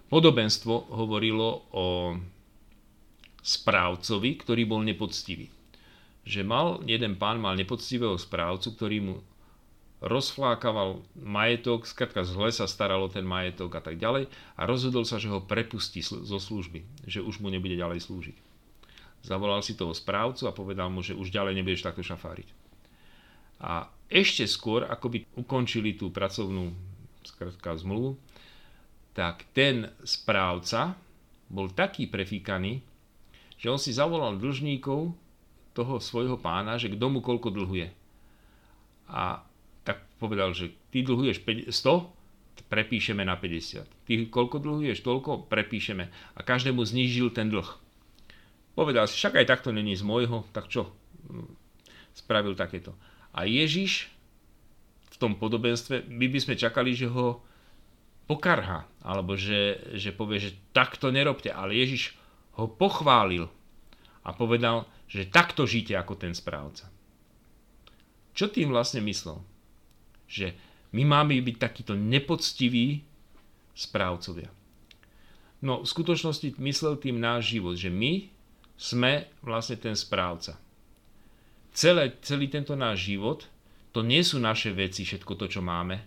podobenstvo 0.07 0.95
hovorilo 0.95 1.67
o 1.75 2.15
správcovi, 3.43 4.39
ktorý 4.39 4.63
bol 4.67 4.87
nepoctivý. 4.87 5.51
Že 6.23 6.47
mal, 6.47 6.67
jeden 6.87 7.19
pán 7.19 7.43
mal 7.43 7.59
nepoctivého 7.59 8.15
správcu, 8.15 8.79
ktorý 8.79 8.97
mu 9.03 9.15
rozflákaval 10.03 10.99
majetok, 11.15 11.87
skratka 11.87 12.27
zle 12.27 12.51
sa 12.51 12.67
staralo 12.67 13.07
ten 13.07 13.23
majetok 13.23 13.79
a 13.79 13.81
tak 13.81 14.03
ďalej 14.03 14.27
a 14.59 14.63
rozhodol 14.67 15.07
sa, 15.07 15.23
že 15.23 15.31
ho 15.31 15.39
prepustí 15.39 16.03
zo 16.03 16.39
služby, 16.43 17.07
že 17.07 17.23
už 17.23 17.39
mu 17.39 17.47
nebude 17.47 17.79
ďalej 17.79 18.03
slúžiť. 18.03 18.37
Zavolal 19.23 19.63
si 19.63 19.79
toho 19.79 19.95
správcu 19.95 20.51
a 20.51 20.57
povedal 20.57 20.91
mu, 20.91 21.07
že 21.07 21.15
už 21.15 21.31
ďalej 21.31 21.55
nebudeš 21.63 21.87
takto 21.87 22.03
šafáriť. 22.03 22.51
A 23.63 23.87
ešte 24.11 24.43
skôr, 24.51 24.83
ako 24.91 25.07
by 25.07 25.19
ukončili 25.39 25.95
tú 25.95 26.11
pracovnú 26.11 26.75
skratka, 27.23 27.79
zmluvu, 27.79 28.19
tak 29.15 29.47
ten 29.55 29.95
správca 30.03 30.99
bol 31.47 31.71
taký 31.71 32.11
prefíkaný, 32.11 32.83
že 33.55 33.71
on 33.71 33.79
si 33.79 33.95
zavolal 33.95 34.35
dlžníkov 34.43 35.15
toho 35.79 35.95
svojho 36.03 36.35
pána, 36.43 36.75
že 36.75 36.91
k 36.91 36.99
domu 36.99 37.23
koľko 37.23 37.55
dlhuje. 37.55 37.95
A 39.07 39.47
povedal, 40.23 40.55
že 40.55 40.71
ty 40.95 41.03
dlhuješ 41.03 41.43
100, 41.43 41.75
prepíšeme 42.71 43.27
na 43.27 43.35
50. 43.35 43.85
Ty 43.85 44.13
koľko 44.31 44.63
dlhuješ, 44.63 45.03
toľko 45.03 45.51
prepíšeme. 45.51 46.09
A 46.09 46.41
každému 46.41 46.81
znížil 46.87 47.35
ten 47.35 47.51
dlh. 47.51 47.67
Povedal 48.73 49.05
si, 49.11 49.19
však 49.19 49.43
aj 49.43 49.51
takto 49.51 49.75
není 49.75 49.93
z 49.93 50.07
môjho, 50.07 50.49
tak 50.57 50.73
čo? 50.73 50.89
Spravil 52.17 52.57
takéto. 52.57 52.97
A 53.37 53.45
Ježiš 53.45 54.09
v 55.13 55.17
tom 55.21 55.37
podobenstve, 55.37 56.09
my 56.09 56.27
by 56.33 56.39
sme 56.41 56.55
čakali, 56.57 56.97
že 56.97 57.13
ho 57.13 57.45
pokarha, 58.25 58.89
alebo 59.05 59.37
že, 59.37 59.93
že 59.93 60.09
povie, 60.09 60.41
že 60.41 60.57
takto 60.73 61.13
nerobte, 61.13 61.53
ale 61.53 61.77
Ježiš 61.77 62.17
ho 62.57 62.65
pochválil 62.65 63.53
a 64.25 64.31
povedal, 64.33 64.89
že 65.05 65.29
takto 65.29 65.69
žite 65.69 65.93
ako 65.93 66.17
ten 66.17 66.33
správca. 66.33 66.89
Čo 68.33 68.49
tým 68.49 68.73
vlastne 68.73 69.05
myslel? 69.05 69.45
Že 70.33 70.57
my 70.97 71.05
máme 71.05 71.37
byť 71.37 71.57
takíto 71.61 71.93
nepoctiví 71.93 73.05
správcovia. 73.77 74.49
No 75.61 75.85
v 75.85 75.91
skutočnosti 75.93 76.57
myslel 76.57 76.97
tým 76.97 77.21
náš 77.21 77.53
život, 77.53 77.77
že 77.77 77.93
my 77.93 78.33
sme 78.81 79.29
vlastne 79.45 79.77
ten 79.77 79.93
správca 79.93 80.57
celé, 81.73 82.13
celý 82.23 82.47
tento 82.49 82.77
náš 82.77 83.09
život, 83.09 83.49
to 83.93 84.01
nie 84.05 84.21
sú 84.25 84.41
naše 84.41 84.73
veci, 84.73 85.05
všetko 85.05 85.33
to, 85.37 85.47
čo 85.49 85.61
máme. 85.65 86.01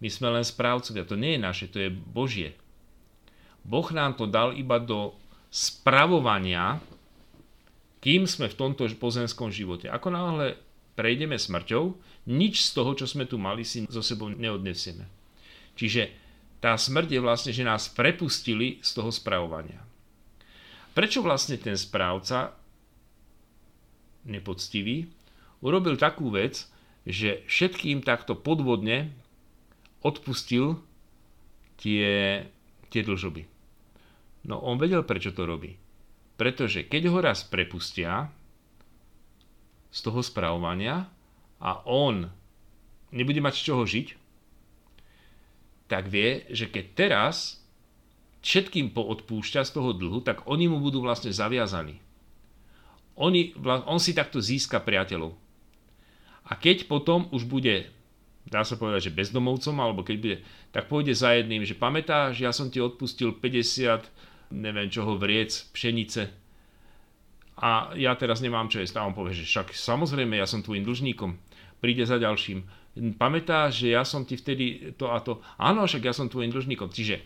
My 0.00 0.08
sme 0.08 0.32
len 0.32 0.44
správcovia, 0.44 1.08
to 1.08 1.16
nie 1.16 1.36
je 1.36 1.40
naše, 1.40 1.66
to 1.68 1.78
je 1.80 1.90
Božie. 1.92 2.56
Boh 3.62 3.84
nám 3.92 4.16
to 4.16 4.28
dal 4.28 4.56
iba 4.56 4.80
do 4.80 5.14
spravovania, 5.52 6.80
kým 8.02 8.26
sme 8.26 8.50
v 8.50 8.58
tomto 8.58 8.88
pozemskom 8.98 9.52
živote. 9.54 9.86
Ako 9.86 10.10
náhle 10.10 10.58
prejdeme 10.94 11.40
smrťou, 11.40 11.96
nič 12.28 12.68
z 12.68 12.70
toho, 12.76 12.92
čo 12.94 13.06
sme 13.08 13.26
tu 13.26 13.40
mali, 13.40 13.66
si 13.66 13.84
zo 13.88 14.04
sebou 14.04 14.30
neodnesieme. 14.30 15.08
Čiže 15.74 16.12
tá 16.62 16.78
smrť 16.78 17.08
je 17.18 17.20
vlastne, 17.20 17.52
že 17.52 17.66
nás 17.66 17.90
prepustili 17.90 18.78
z 18.84 18.90
toho 18.94 19.10
spravovania. 19.10 19.82
Prečo 20.92 21.24
vlastne 21.24 21.56
ten 21.58 21.74
správca 21.74 22.54
nepoctivý, 24.22 25.10
urobil 25.64 25.98
takú 25.98 26.30
vec, 26.30 26.68
že 27.02 27.42
všetkým 27.50 28.06
takto 28.06 28.38
podvodne 28.38 29.10
odpustil 30.06 30.78
tie, 31.82 32.46
tie 32.92 33.02
dlžoby. 33.02 33.42
No 34.46 34.62
on 34.62 34.78
vedel, 34.78 35.02
prečo 35.02 35.34
to 35.34 35.42
robí. 35.46 35.74
Pretože 36.38 36.86
keď 36.86 37.02
ho 37.10 37.18
raz 37.18 37.46
prepustia 37.46 38.30
z 39.92 39.98
toho 40.00 40.24
správania 40.24 41.06
a 41.60 41.78
on 41.84 42.32
nebude 43.12 43.38
mať 43.38 43.54
z 43.60 43.64
čoho 43.68 43.84
žiť, 43.84 44.08
tak 45.86 46.08
vie, 46.08 46.48
že 46.48 46.72
keď 46.72 46.84
teraz 46.96 47.60
všetkým 48.40 48.96
poodpúšťa 48.96 49.62
z 49.62 49.70
toho 49.70 49.92
dlhu, 49.92 50.24
tak 50.24 50.48
oni 50.48 50.66
mu 50.66 50.80
budú 50.80 51.04
vlastne 51.04 51.30
zaviazaní 51.30 52.00
oni, 53.16 53.52
on 53.64 54.00
si 54.00 54.16
takto 54.16 54.40
získa 54.40 54.80
priateľov. 54.80 55.36
A 56.48 56.56
keď 56.56 56.88
potom 56.88 57.28
už 57.30 57.44
bude, 57.46 57.88
dá 58.48 58.64
sa 58.64 58.74
povedať, 58.74 59.08
že 59.08 59.16
bezdomovcom, 59.16 59.76
alebo 59.78 60.02
keď 60.02 60.16
bude, 60.18 60.36
tak 60.72 60.88
pôjde 60.88 61.14
za 61.14 61.36
jedným, 61.36 61.62
že 61.62 61.78
pamätáš, 61.78 62.40
ja 62.40 62.50
som 62.50 62.72
ti 62.72 62.80
odpustil 62.80 63.36
50, 63.36 64.08
neviem 64.52 64.88
čoho, 64.88 65.14
vriec, 65.20 65.70
pšenice 65.70 66.41
a 67.62 67.94
ja 67.94 68.18
teraz 68.18 68.42
nemám 68.42 68.66
čo 68.66 68.82
jesť. 68.82 68.98
A 68.98 69.06
on 69.06 69.14
povie, 69.14 69.38
že 69.38 69.46
však 69.46 69.70
samozrejme, 69.70 70.34
ja 70.34 70.50
som 70.50 70.66
tvojim 70.66 70.82
dlžníkom. 70.82 71.38
Príde 71.78 72.02
za 72.02 72.18
ďalším. 72.18 72.66
Pamätáš, 73.14 73.86
že 73.86 73.94
ja 73.94 74.02
som 74.02 74.26
ti 74.26 74.34
vtedy 74.34 74.98
to 74.98 75.14
a 75.14 75.22
to. 75.22 75.38
Áno, 75.62 75.86
však 75.86 76.10
ja 76.10 76.14
som 76.14 76.26
tvojim 76.26 76.50
dlžníkom. 76.50 76.90
Čiže 76.90 77.22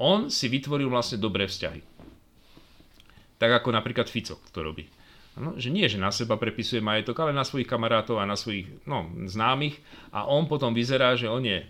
on 0.00 0.32
si 0.32 0.48
vytvoril 0.48 0.88
vlastne 0.88 1.20
dobré 1.20 1.44
vzťahy. 1.44 1.84
Tak 3.36 3.50
ako 3.60 3.76
napríklad 3.76 4.08
Fico 4.08 4.40
to 4.50 4.64
robí. 4.64 4.88
No, 5.34 5.58
že 5.58 5.68
nie, 5.68 5.84
že 5.90 5.98
na 5.98 6.14
seba 6.14 6.38
prepisuje 6.38 6.78
majetok, 6.78 7.26
ale 7.26 7.34
na 7.34 7.42
svojich 7.42 7.66
kamarátov 7.66 8.22
a 8.22 8.24
na 8.24 8.38
svojich 8.38 8.70
no, 8.86 9.10
známych 9.26 9.82
a 10.14 10.30
on 10.30 10.46
potom 10.46 10.70
vyzerá, 10.70 11.18
že 11.18 11.26
on 11.26 11.42
je 11.42 11.66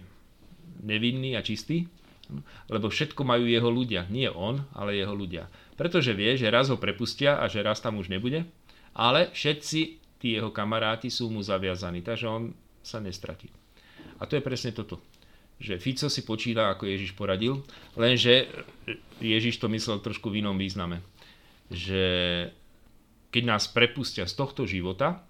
nevinný 0.84 1.32
a 1.32 1.40
čistý, 1.40 1.88
lebo 2.68 2.92
všetko 2.92 3.24
majú 3.24 3.48
jeho 3.48 3.72
ľudia. 3.72 4.04
Nie 4.12 4.28
on, 4.28 4.68
ale 4.76 5.00
jeho 5.00 5.16
ľudia. 5.16 5.48
Pretože 5.74 6.14
vie, 6.14 6.38
že 6.38 6.52
raz 6.52 6.70
ho 6.70 6.78
prepustia 6.78 7.42
a 7.42 7.50
že 7.50 7.62
raz 7.62 7.82
tam 7.82 7.98
už 7.98 8.06
nebude, 8.06 8.46
ale 8.94 9.34
všetci 9.34 9.80
tí 10.22 10.38
jeho 10.38 10.54
kamaráti 10.54 11.10
sú 11.10 11.28
mu 11.28 11.42
zaviazaní, 11.42 12.00
takže 12.00 12.26
on 12.30 12.54
sa 12.80 13.02
nestratí. 13.02 13.50
A 14.22 14.24
to 14.24 14.38
je 14.38 14.46
presne 14.46 14.70
toto. 14.70 15.02
Že 15.58 15.82
Fico 15.82 16.06
si 16.06 16.22
počíta, 16.22 16.70
ako 16.70 16.86
Ježiš 16.86 17.12
poradil, 17.18 17.62
lenže 17.98 18.46
Ježiš 19.18 19.58
to 19.58 19.66
myslel 19.70 19.98
trošku 19.98 20.30
v 20.30 20.40
inom 20.42 20.54
význame. 20.54 21.02
Že 21.68 22.02
keď 23.34 23.42
nás 23.42 23.66
prepustia 23.66 24.30
z 24.30 24.34
tohto 24.38 24.62
života, 24.62 25.26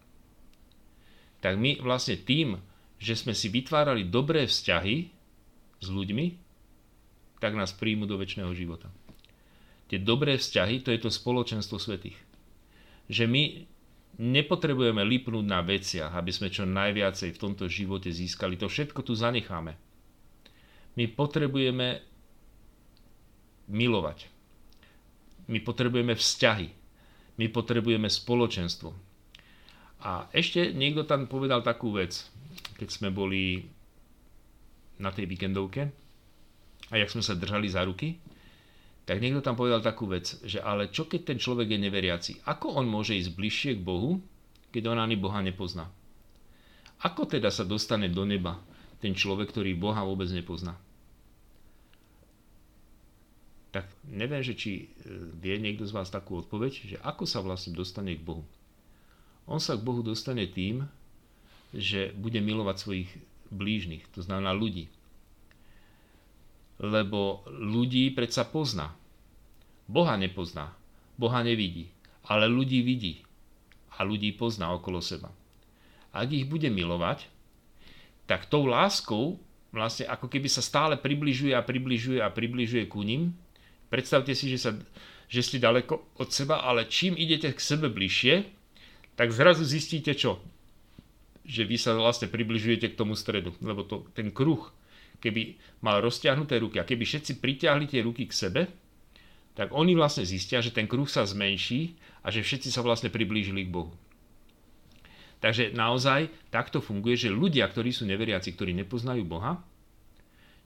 tak 1.40 1.56
my 1.56 1.80
vlastne 1.80 2.20
tým, 2.20 2.60
že 3.00 3.16
sme 3.16 3.36
si 3.36 3.52
vytvárali 3.52 4.08
dobré 4.08 4.48
vzťahy 4.48 4.96
s 5.80 5.86
ľuďmi, 5.88 6.26
tak 7.40 7.52
nás 7.52 7.76
príjmu 7.76 8.08
do 8.08 8.16
väčšného 8.16 8.52
života. 8.56 8.88
Tie 9.88 10.00
dobré 10.00 10.40
vzťahy, 10.40 10.80
to 10.80 10.90
je 10.90 11.00
to 11.00 11.10
spoločenstvo 11.12 11.76
svetých. 11.76 12.16
Že 13.12 13.24
my 13.28 13.42
nepotrebujeme 14.16 15.02
lipnúť 15.04 15.44
na 15.44 15.60
veciach, 15.60 16.14
aby 16.14 16.30
sme 16.30 16.48
čo 16.48 16.64
najviacej 16.64 17.34
v 17.34 17.40
tomto 17.40 17.68
živote 17.68 18.08
získali. 18.08 18.56
To 18.62 18.70
všetko 18.70 19.04
tu 19.04 19.12
zanecháme. 19.12 19.76
My 20.94 21.04
potrebujeme 21.10 22.00
milovať. 23.68 24.30
My 25.50 25.60
potrebujeme 25.60 26.14
vzťahy 26.16 26.84
my 27.34 27.46
potrebujeme 27.50 28.06
spoločenstvo. 28.06 28.94
A 30.04 30.28
ešte 30.30 30.70
niekto 30.70 31.08
tam 31.08 31.26
povedal 31.26 31.64
takú 31.64 31.96
vec, 31.96 32.28
keď 32.76 32.88
sme 32.92 33.08
boli 33.10 33.66
na 35.00 35.10
tej 35.10 35.26
víkendovke, 35.26 35.90
a 36.92 36.94
jak 37.00 37.10
sme 37.10 37.24
sa 37.24 37.34
držali 37.34 37.66
za 37.66 37.82
ruky, 37.82 38.20
tak 39.04 39.20
niekto 39.20 39.44
tam 39.44 39.52
povedal 39.52 39.84
takú 39.84 40.08
vec, 40.08 40.40
že 40.48 40.64
ale 40.64 40.88
čo 40.88 41.04
keď 41.04 41.20
ten 41.28 41.38
človek 41.38 41.76
je 41.76 41.78
neveriaci? 41.84 42.32
Ako 42.48 42.80
on 42.80 42.88
môže 42.88 43.12
ísť 43.12 43.36
bližšie 43.36 43.72
k 43.76 43.84
Bohu, 43.84 44.24
keď 44.72 44.96
on 44.96 44.98
ani 44.98 45.20
Boha 45.20 45.44
nepozná? 45.44 45.92
Ako 47.04 47.28
teda 47.28 47.52
sa 47.52 47.68
dostane 47.68 48.08
do 48.08 48.24
neba 48.24 48.56
ten 49.04 49.12
človek, 49.12 49.52
ktorý 49.52 49.76
Boha 49.76 50.00
vôbec 50.08 50.32
nepozná? 50.32 50.80
Tak 53.76 53.92
neviem, 54.08 54.40
že 54.40 54.56
či 54.56 54.72
e, 54.72 54.84
vie 55.36 55.60
niekto 55.60 55.84
z 55.84 55.92
vás 55.92 56.08
takú 56.08 56.40
odpoveď, 56.40 56.72
že 56.72 56.96
ako 57.04 57.28
sa 57.28 57.44
vlastne 57.44 57.76
dostane 57.76 58.16
k 58.16 58.24
Bohu. 58.24 58.46
On 59.44 59.60
sa 59.60 59.76
k 59.76 59.84
Bohu 59.84 60.00
dostane 60.00 60.48
tým, 60.48 60.88
že 61.76 62.14
bude 62.16 62.40
milovať 62.40 62.76
svojich 62.80 63.10
blížnych, 63.52 64.08
to 64.16 64.24
znamená 64.24 64.56
ľudí 64.56 64.88
lebo 66.78 67.46
ľudí 67.46 68.10
predsa 68.14 68.46
pozná. 68.46 68.94
Boha 69.84 70.16
nepozná, 70.16 70.72
Boha 71.20 71.44
nevidí, 71.44 71.92
ale 72.24 72.48
ľudí 72.48 72.80
vidí 72.80 73.20
a 73.94 74.02
ľudí 74.02 74.32
pozná 74.34 74.72
okolo 74.72 74.98
seba. 74.98 75.30
Ak 76.14 76.30
ich 76.30 76.48
bude 76.48 76.70
milovať, 76.72 77.28
tak 78.24 78.48
tou 78.48 78.64
láskou 78.64 79.36
vlastne 79.74 80.06
ako 80.06 80.30
keby 80.30 80.48
sa 80.48 80.62
stále 80.62 80.94
približuje 80.94 81.52
a 81.52 81.60
približuje 81.60 82.22
a 82.22 82.30
približuje 82.30 82.86
ku 82.86 83.02
ním. 83.02 83.34
Predstavte 83.90 84.32
si, 84.32 84.46
že, 84.48 84.58
sa, 84.58 84.70
že 85.26 85.40
ste 85.42 85.58
daleko 85.58 86.14
od 86.16 86.30
seba, 86.30 86.62
ale 86.62 86.86
čím 86.86 87.18
idete 87.18 87.50
k 87.50 87.60
sebe 87.60 87.90
bližšie, 87.90 88.46
tak 89.18 89.34
zrazu 89.34 89.66
zistíte 89.66 90.14
čo? 90.14 90.38
Že 91.44 91.62
vy 91.68 91.76
sa 91.76 91.92
vlastne 91.98 92.30
približujete 92.30 92.94
k 92.94 92.98
tomu 92.98 93.18
stredu, 93.18 93.52
lebo 93.60 93.84
to, 93.84 94.06
ten 94.14 94.30
kruh 94.30 94.62
keby 95.22 95.58
mal 95.82 96.00
rozťahnuté 96.00 96.58
ruky 96.62 96.80
a 96.80 96.88
keby 96.88 97.04
všetci 97.04 97.42
pritiahli 97.42 97.90
tie 97.90 98.00
ruky 98.02 98.26
k 98.26 98.34
sebe, 98.34 98.62
tak 99.54 99.70
oni 99.70 99.94
vlastne 99.94 100.26
zistia, 100.26 100.58
že 100.58 100.74
ten 100.74 100.90
kruh 100.90 101.06
sa 101.06 101.22
zmenší 101.22 101.94
a 102.26 102.34
že 102.34 102.42
všetci 102.42 102.74
sa 102.74 102.82
vlastne 102.82 103.10
priblížili 103.10 103.66
k 103.66 103.74
Bohu. 103.74 103.94
Takže 105.38 105.76
naozaj 105.76 106.32
takto 106.48 106.80
funguje, 106.80 107.28
že 107.28 107.30
ľudia, 107.30 107.68
ktorí 107.68 107.92
sú 107.92 108.08
neveriaci, 108.08 108.56
ktorí 108.56 108.72
nepoznajú 108.80 109.22
Boha, 109.28 109.60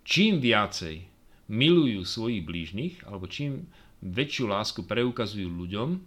čím 0.06 0.38
viacej 0.38 1.04
milujú 1.50 2.06
svojich 2.06 2.46
blížnych, 2.46 2.94
alebo 3.04 3.26
čím 3.26 3.66
väčšiu 4.04 4.46
lásku 4.46 4.80
preukazujú 4.86 5.50
ľuďom, 5.50 5.98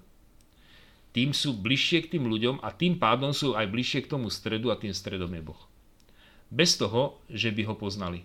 tým 1.11 1.35
sú 1.35 1.51
bližšie 1.59 2.07
k 2.07 2.11
tým 2.15 2.31
ľuďom 2.31 2.63
a 2.63 2.71
tým 2.71 2.95
pádom 2.95 3.35
sú 3.35 3.51
aj 3.51 3.67
bližšie 3.67 4.07
k 4.07 4.11
tomu 4.15 4.31
stredu 4.31 4.71
a 4.71 4.79
tým 4.79 4.95
stredom 4.95 5.27
je 5.35 5.43
Boh. 5.43 5.61
Bez 6.47 6.79
toho, 6.79 7.19
že 7.27 7.51
by 7.51 7.67
ho 7.67 7.75
poznali. 7.75 8.23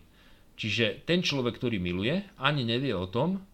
Čiže 0.57 1.05
ten 1.05 1.21
človek, 1.21 1.61
ktorý 1.61 1.77
miluje, 1.77 2.25
ani 2.41 2.65
nevie 2.65 2.97
o 2.97 3.05
tom, 3.05 3.45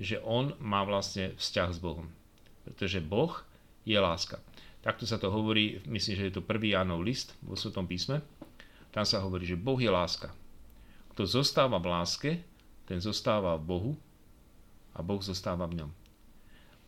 že 0.00 0.16
on 0.24 0.56
má 0.62 0.80
vlastne 0.88 1.36
vzťah 1.36 1.68
s 1.74 1.78
Bohom. 1.78 2.08
Pretože 2.64 3.04
Boh 3.04 3.32
je 3.84 3.98
láska. 4.00 4.40
Takto 4.80 5.04
sa 5.04 5.20
to 5.20 5.28
hovorí, 5.28 5.84
myslím, 5.84 6.14
že 6.16 6.26
je 6.30 6.34
to 6.38 6.48
prvý 6.48 6.72
Jánov 6.72 7.04
list 7.04 7.36
vo 7.44 7.58
Svetom 7.58 7.84
písme. 7.84 8.24
Tam 8.94 9.04
sa 9.04 9.20
hovorí, 9.20 9.44
že 9.44 9.58
Boh 9.58 9.76
je 9.76 9.90
láska. 9.90 10.32
Kto 11.12 11.28
zostáva 11.28 11.76
v 11.76 11.90
láske, 11.92 12.30
ten 12.88 13.02
zostáva 13.02 13.58
v 13.60 13.68
Bohu 13.68 13.92
a 14.96 15.04
Boh 15.04 15.20
zostáva 15.20 15.68
v 15.68 15.84
ňom. 15.84 15.90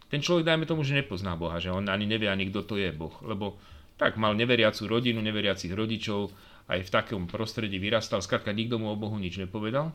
Ten 0.09 0.25
človek, 0.25 0.47
dajme 0.47 0.65
tomu, 0.65 0.83
že 0.83 0.97
nepozná 0.97 1.37
Boha, 1.37 1.61
že 1.61 1.71
on 1.71 1.87
ani 1.87 2.09
nevie 2.09 2.27
ani 2.27 2.49
kto 2.49 2.65
to 2.67 2.75
je 2.81 2.91
Boh, 2.91 3.15
lebo 3.27 3.61
tak 4.01 4.17
mal 4.17 4.33
neveriacú 4.33 4.89
rodinu, 4.89 5.21
neveriacich 5.21 5.71
rodičov, 5.71 6.33
aj 6.71 6.87
v 6.87 6.93
takom 6.95 7.27
prostredí 7.27 7.83
vyrastal, 7.83 8.23
skrátka 8.23 8.55
nikto 8.55 8.79
mu 8.79 8.95
o 8.95 9.01
Bohu 9.01 9.19
nič 9.19 9.43
nepovedal. 9.43 9.91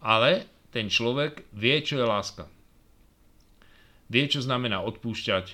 Ale 0.00 0.48
ten 0.72 0.88
človek 0.88 1.44
vie, 1.52 1.76
čo 1.84 2.00
je 2.00 2.06
láska. 2.08 2.48
Vie, 4.08 4.24
čo 4.26 4.40
znamená 4.40 4.80
odpúšťať, 4.80 5.46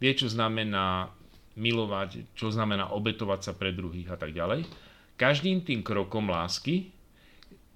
vie, 0.00 0.12
čo 0.16 0.26
znamená 0.32 1.12
milovať, 1.54 2.32
čo 2.32 2.48
znamená 2.48 2.90
obetovať 2.96 3.40
sa 3.44 3.52
pre 3.52 3.76
druhých 3.76 4.08
a 4.08 4.16
tak 4.16 4.32
ďalej. 4.32 4.64
Každým 5.20 5.62
tým 5.62 5.84
krokom 5.84 6.32
lásky, 6.32 6.88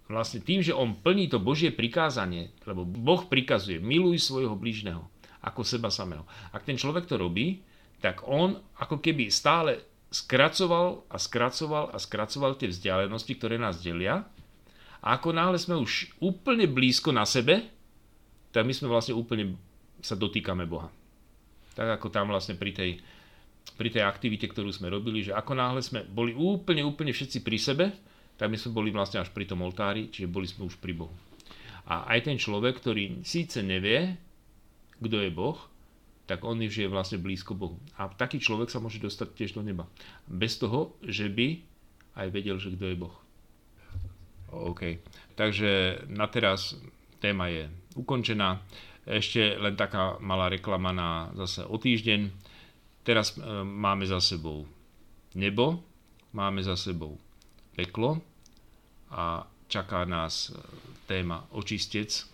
vlastne 0.09 0.41
tým, 0.41 0.65
že 0.65 0.73
on 0.73 0.97
plní 0.97 1.29
to 1.29 1.37
Božie 1.37 1.69
prikázanie, 1.69 2.51
lebo 2.65 2.89
Boh 2.89 3.29
prikazuje, 3.29 3.77
miluj 3.77 4.25
svojho 4.25 4.57
blížneho 4.57 5.05
ako 5.45 5.63
seba 5.63 5.93
samého. 5.93 6.25
Ak 6.51 6.67
ten 6.67 6.81
človek 6.81 7.07
to 7.07 7.21
robí, 7.21 7.63
tak 8.01 8.25
on 8.27 8.59
ako 8.81 8.99
keby 8.99 9.31
stále 9.31 9.79
skracoval 10.11 11.07
a 11.11 11.17
skracoval 11.19 11.91
a 11.93 11.99
skracoval 11.99 12.55
tie 12.57 12.71
vzdialenosti, 12.71 13.33
ktoré 13.37 13.59
nás 13.59 13.83
delia. 13.83 14.23
A 15.03 15.19
ako 15.19 15.35
náhle 15.35 15.59
sme 15.59 15.79
už 15.79 16.17
úplne 16.19 16.67
blízko 16.67 17.15
na 17.15 17.27
sebe, 17.27 17.67
tak 18.51 18.65
my 18.65 18.73
sme 18.73 18.91
vlastne 18.91 19.15
úplne 19.15 19.55
sa 20.01 20.17
dotýkame 20.17 20.65
Boha. 20.65 20.89
Tak 21.77 22.01
ako 22.01 22.09
tam 22.09 22.33
vlastne 22.33 22.57
pri 22.57 22.73
tej, 22.73 22.91
pri 23.77 23.89
tej 23.93 24.03
aktivite, 24.07 24.49
ktorú 24.49 24.73
sme 24.73 24.89
robili, 24.89 25.27
že 25.27 25.37
ako 25.37 25.53
náhle 25.53 25.83
sme 25.85 26.07
boli 26.07 26.33
úplne, 26.33 26.81
úplne 26.87 27.13
všetci 27.13 27.45
pri 27.45 27.59
sebe, 27.61 27.87
tak 28.37 28.49
my 28.49 28.57
sme 28.57 28.73
boli 28.73 28.89
vlastne 28.93 29.21
až 29.21 29.33
pri 29.33 29.49
tom 29.49 29.65
oltári, 29.65 30.09
čiže 30.09 30.31
boli 30.31 30.49
sme 30.49 30.69
už 30.69 30.81
pri 30.81 30.93
Bohu. 30.97 31.13
A 31.87 32.09
aj 32.17 32.27
ten 32.27 32.37
človek, 32.37 32.83
ktorý 32.83 33.23
síce 33.23 33.63
nevie, 33.63 34.19
kto 34.99 35.17
je 35.23 35.31
Boh, 35.31 35.59
tak 36.27 36.43
on 36.43 36.59
už 36.59 36.83
je 36.83 36.91
vlastne 36.91 37.23
blízko 37.23 37.55
Bohu. 37.55 37.79
A 37.95 38.11
taký 38.11 38.43
človek 38.43 38.67
sa 38.67 38.83
môže 38.83 38.99
dostať 38.99 39.29
tiež 39.39 39.51
do 39.55 39.63
neba. 39.63 39.87
Bez 40.27 40.59
toho, 40.59 40.99
že 41.07 41.31
by 41.31 41.63
aj 42.19 42.27
vedel, 42.35 42.59
že 42.59 42.75
kto 42.75 42.91
je 42.91 42.97
Boh. 42.99 43.17
OK. 44.51 44.99
Takže 45.39 46.03
na 46.11 46.27
teraz 46.27 46.75
téma 47.23 47.47
je 47.47 47.71
ukončená. 47.95 48.59
Ešte 49.07 49.55
len 49.55 49.79
taká 49.79 50.19
malá 50.19 50.51
reklama 50.51 50.91
na 50.91 51.31
zase 51.39 51.63
o 51.63 51.79
týždeň. 51.79 52.31
Teraz 53.07 53.39
e, 53.39 53.63
máme 53.63 54.03
za 54.03 54.19
sebou 54.19 54.67
nebo, 55.39 55.79
máme 56.35 56.59
za 56.59 56.75
sebou 56.75 57.15
peklo 57.79 58.19
a 59.15 59.47
čaká 59.71 60.03
nás 60.03 60.51
e, 60.51 60.59
téma 61.07 61.47
očistec 61.55 62.27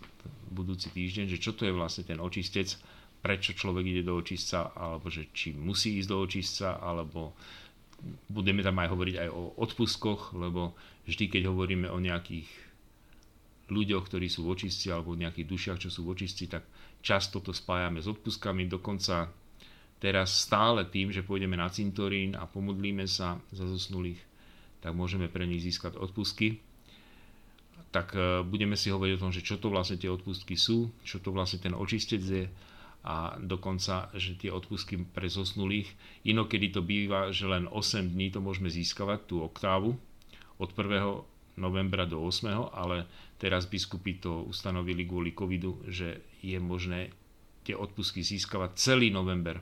budúci 0.53 0.88
týždeň, 0.93 1.28
že 1.28 1.40
čo 1.40 1.53
to 1.53 1.68
je 1.68 1.72
vlastne 1.72 2.05
ten 2.09 2.20
očistec 2.20 2.76
prečo 3.23 3.55
človek 3.55 3.87
ide 3.87 4.03
do 4.03 4.18
očistca, 4.18 4.75
alebo 4.75 5.07
že 5.07 5.31
či 5.31 5.55
musí 5.55 6.03
ísť 6.03 6.11
do 6.11 6.18
očistca, 6.18 6.83
alebo 6.83 7.39
budeme 8.27 8.66
tam 8.66 8.83
aj 8.83 8.91
hovoriť 8.91 9.16
aj 9.23 9.29
o 9.31 9.55
odpustkoch, 9.62 10.35
lebo 10.35 10.75
vždy, 11.07 11.31
keď 11.31 11.43
hovoríme 11.47 11.87
o 11.87 12.03
nejakých 12.03 12.51
ľuďoch, 13.70 14.11
ktorí 14.11 14.27
sú 14.27 14.45
v 14.45 14.59
očistci, 14.59 14.91
alebo 14.91 15.14
o 15.14 15.20
nejakých 15.23 15.47
dušiach, 15.47 15.79
čo 15.79 15.89
sú 15.89 16.03
v 16.03 16.18
očistci, 16.18 16.51
tak 16.51 16.66
často 17.01 17.39
to 17.39 17.55
spájame 17.55 18.03
s 18.03 18.11
odpustkami, 18.11 18.66
dokonca 18.66 19.31
teraz 20.03 20.35
stále 20.35 20.83
tým, 20.91 21.14
že 21.14 21.23
pôjdeme 21.23 21.55
na 21.55 21.70
cintorín 21.70 22.35
a 22.35 22.45
pomodlíme 22.51 23.07
sa 23.07 23.39
za 23.55 23.64
zosnulých, 23.70 24.18
tak 24.83 24.99
môžeme 24.99 25.31
pre 25.31 25.47
nich 25.47 25.62
získať 25.62 25.95
odpustky. 25.95 26.59
Tak 27.95 28.18
e, 28.18 28.43
budeme 28.43 28.75
si 28.75 28.91
hovoriť 28.91 29.14
o 29.14 29.23
tom, 29.23 29.31
že 29.31 29.47
čo 29.47 29.62
to 29.62 29.70
vlastne 29.70 30.01
tie 30.01 30.11
odpustky 30.11 30.59
sú, 30.59 30.91
čo 31.07 31.23
to 31.23 31.31
vlastne 31.31 31.62
ten 31.62 31.70
očistec 31.77 32.18
je, 32.18 32.51
a 33.03 33.35
dokonca, 33.43 34.15
že 34.15 34.39
tie 34.39 34.55
odpustky 34.55 34.95
pre 35.03 35.27
zosnulých, 35.27 35.91
inokedy 36.23 36.71
to 36.71 36.87
býva, 36.87 37.35
že 37.35 37.51
len 37.51 37.67
8 37.67 38.15
dní 38.15 38.31
to 38.31 38.39
môžeme 38.39 38.71
získavať, 38.71 39.27
tú 39.27 39.43
oktávu, 39.43 39.99
od 40.63 40.71
1. 40.71 41.59
novembra 41.59 42.07
do 42.07 42.23
8. 42.23 42.47
ale 42.71 43.11
teraz 43.43 43.67
biskupy 43.67 44.23
to 44.23 44.47
ustanovili 44.47 45.03
kvôli 45.03 45.35
covidu, 45.35 45.83
že 45.91 46.23
je 46.39 46.59
možné 46.63 47.11
tie 47.67 47.75
odpustky 47.75 48.23
získavať 48.23 48.79
celý 48.79 49.11
november. 49.11 49.59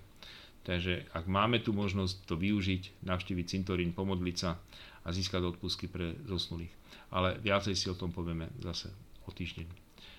Takže 0.60 1.08
ak 1.16 1.24
máme 1.24 1.64
tu 1.64 1.72
možnosť 1.72 2.28
to 2.28 2.36
využiť, 2.36 3.08
navštíviť 3.08 3.46
cintorín, 3.48 3.96
pomodliť 3.96 4.36
sa 4.36 4.60
a 5.00 5.08
získať 5.08 5.56
odpustky 5.56 5.88
pre 5.88 6.12
zosnulých. 6.28 6.72
Ale 7.08 7.40
viacej 7.40 7.72
si 7.72 7.88
o 7.88 7.96
tom 7.96 8.12
povieme 8.12 8.52
zase 8.60 8.92
o 9.24 9.32
týždeň. 9.32 9.89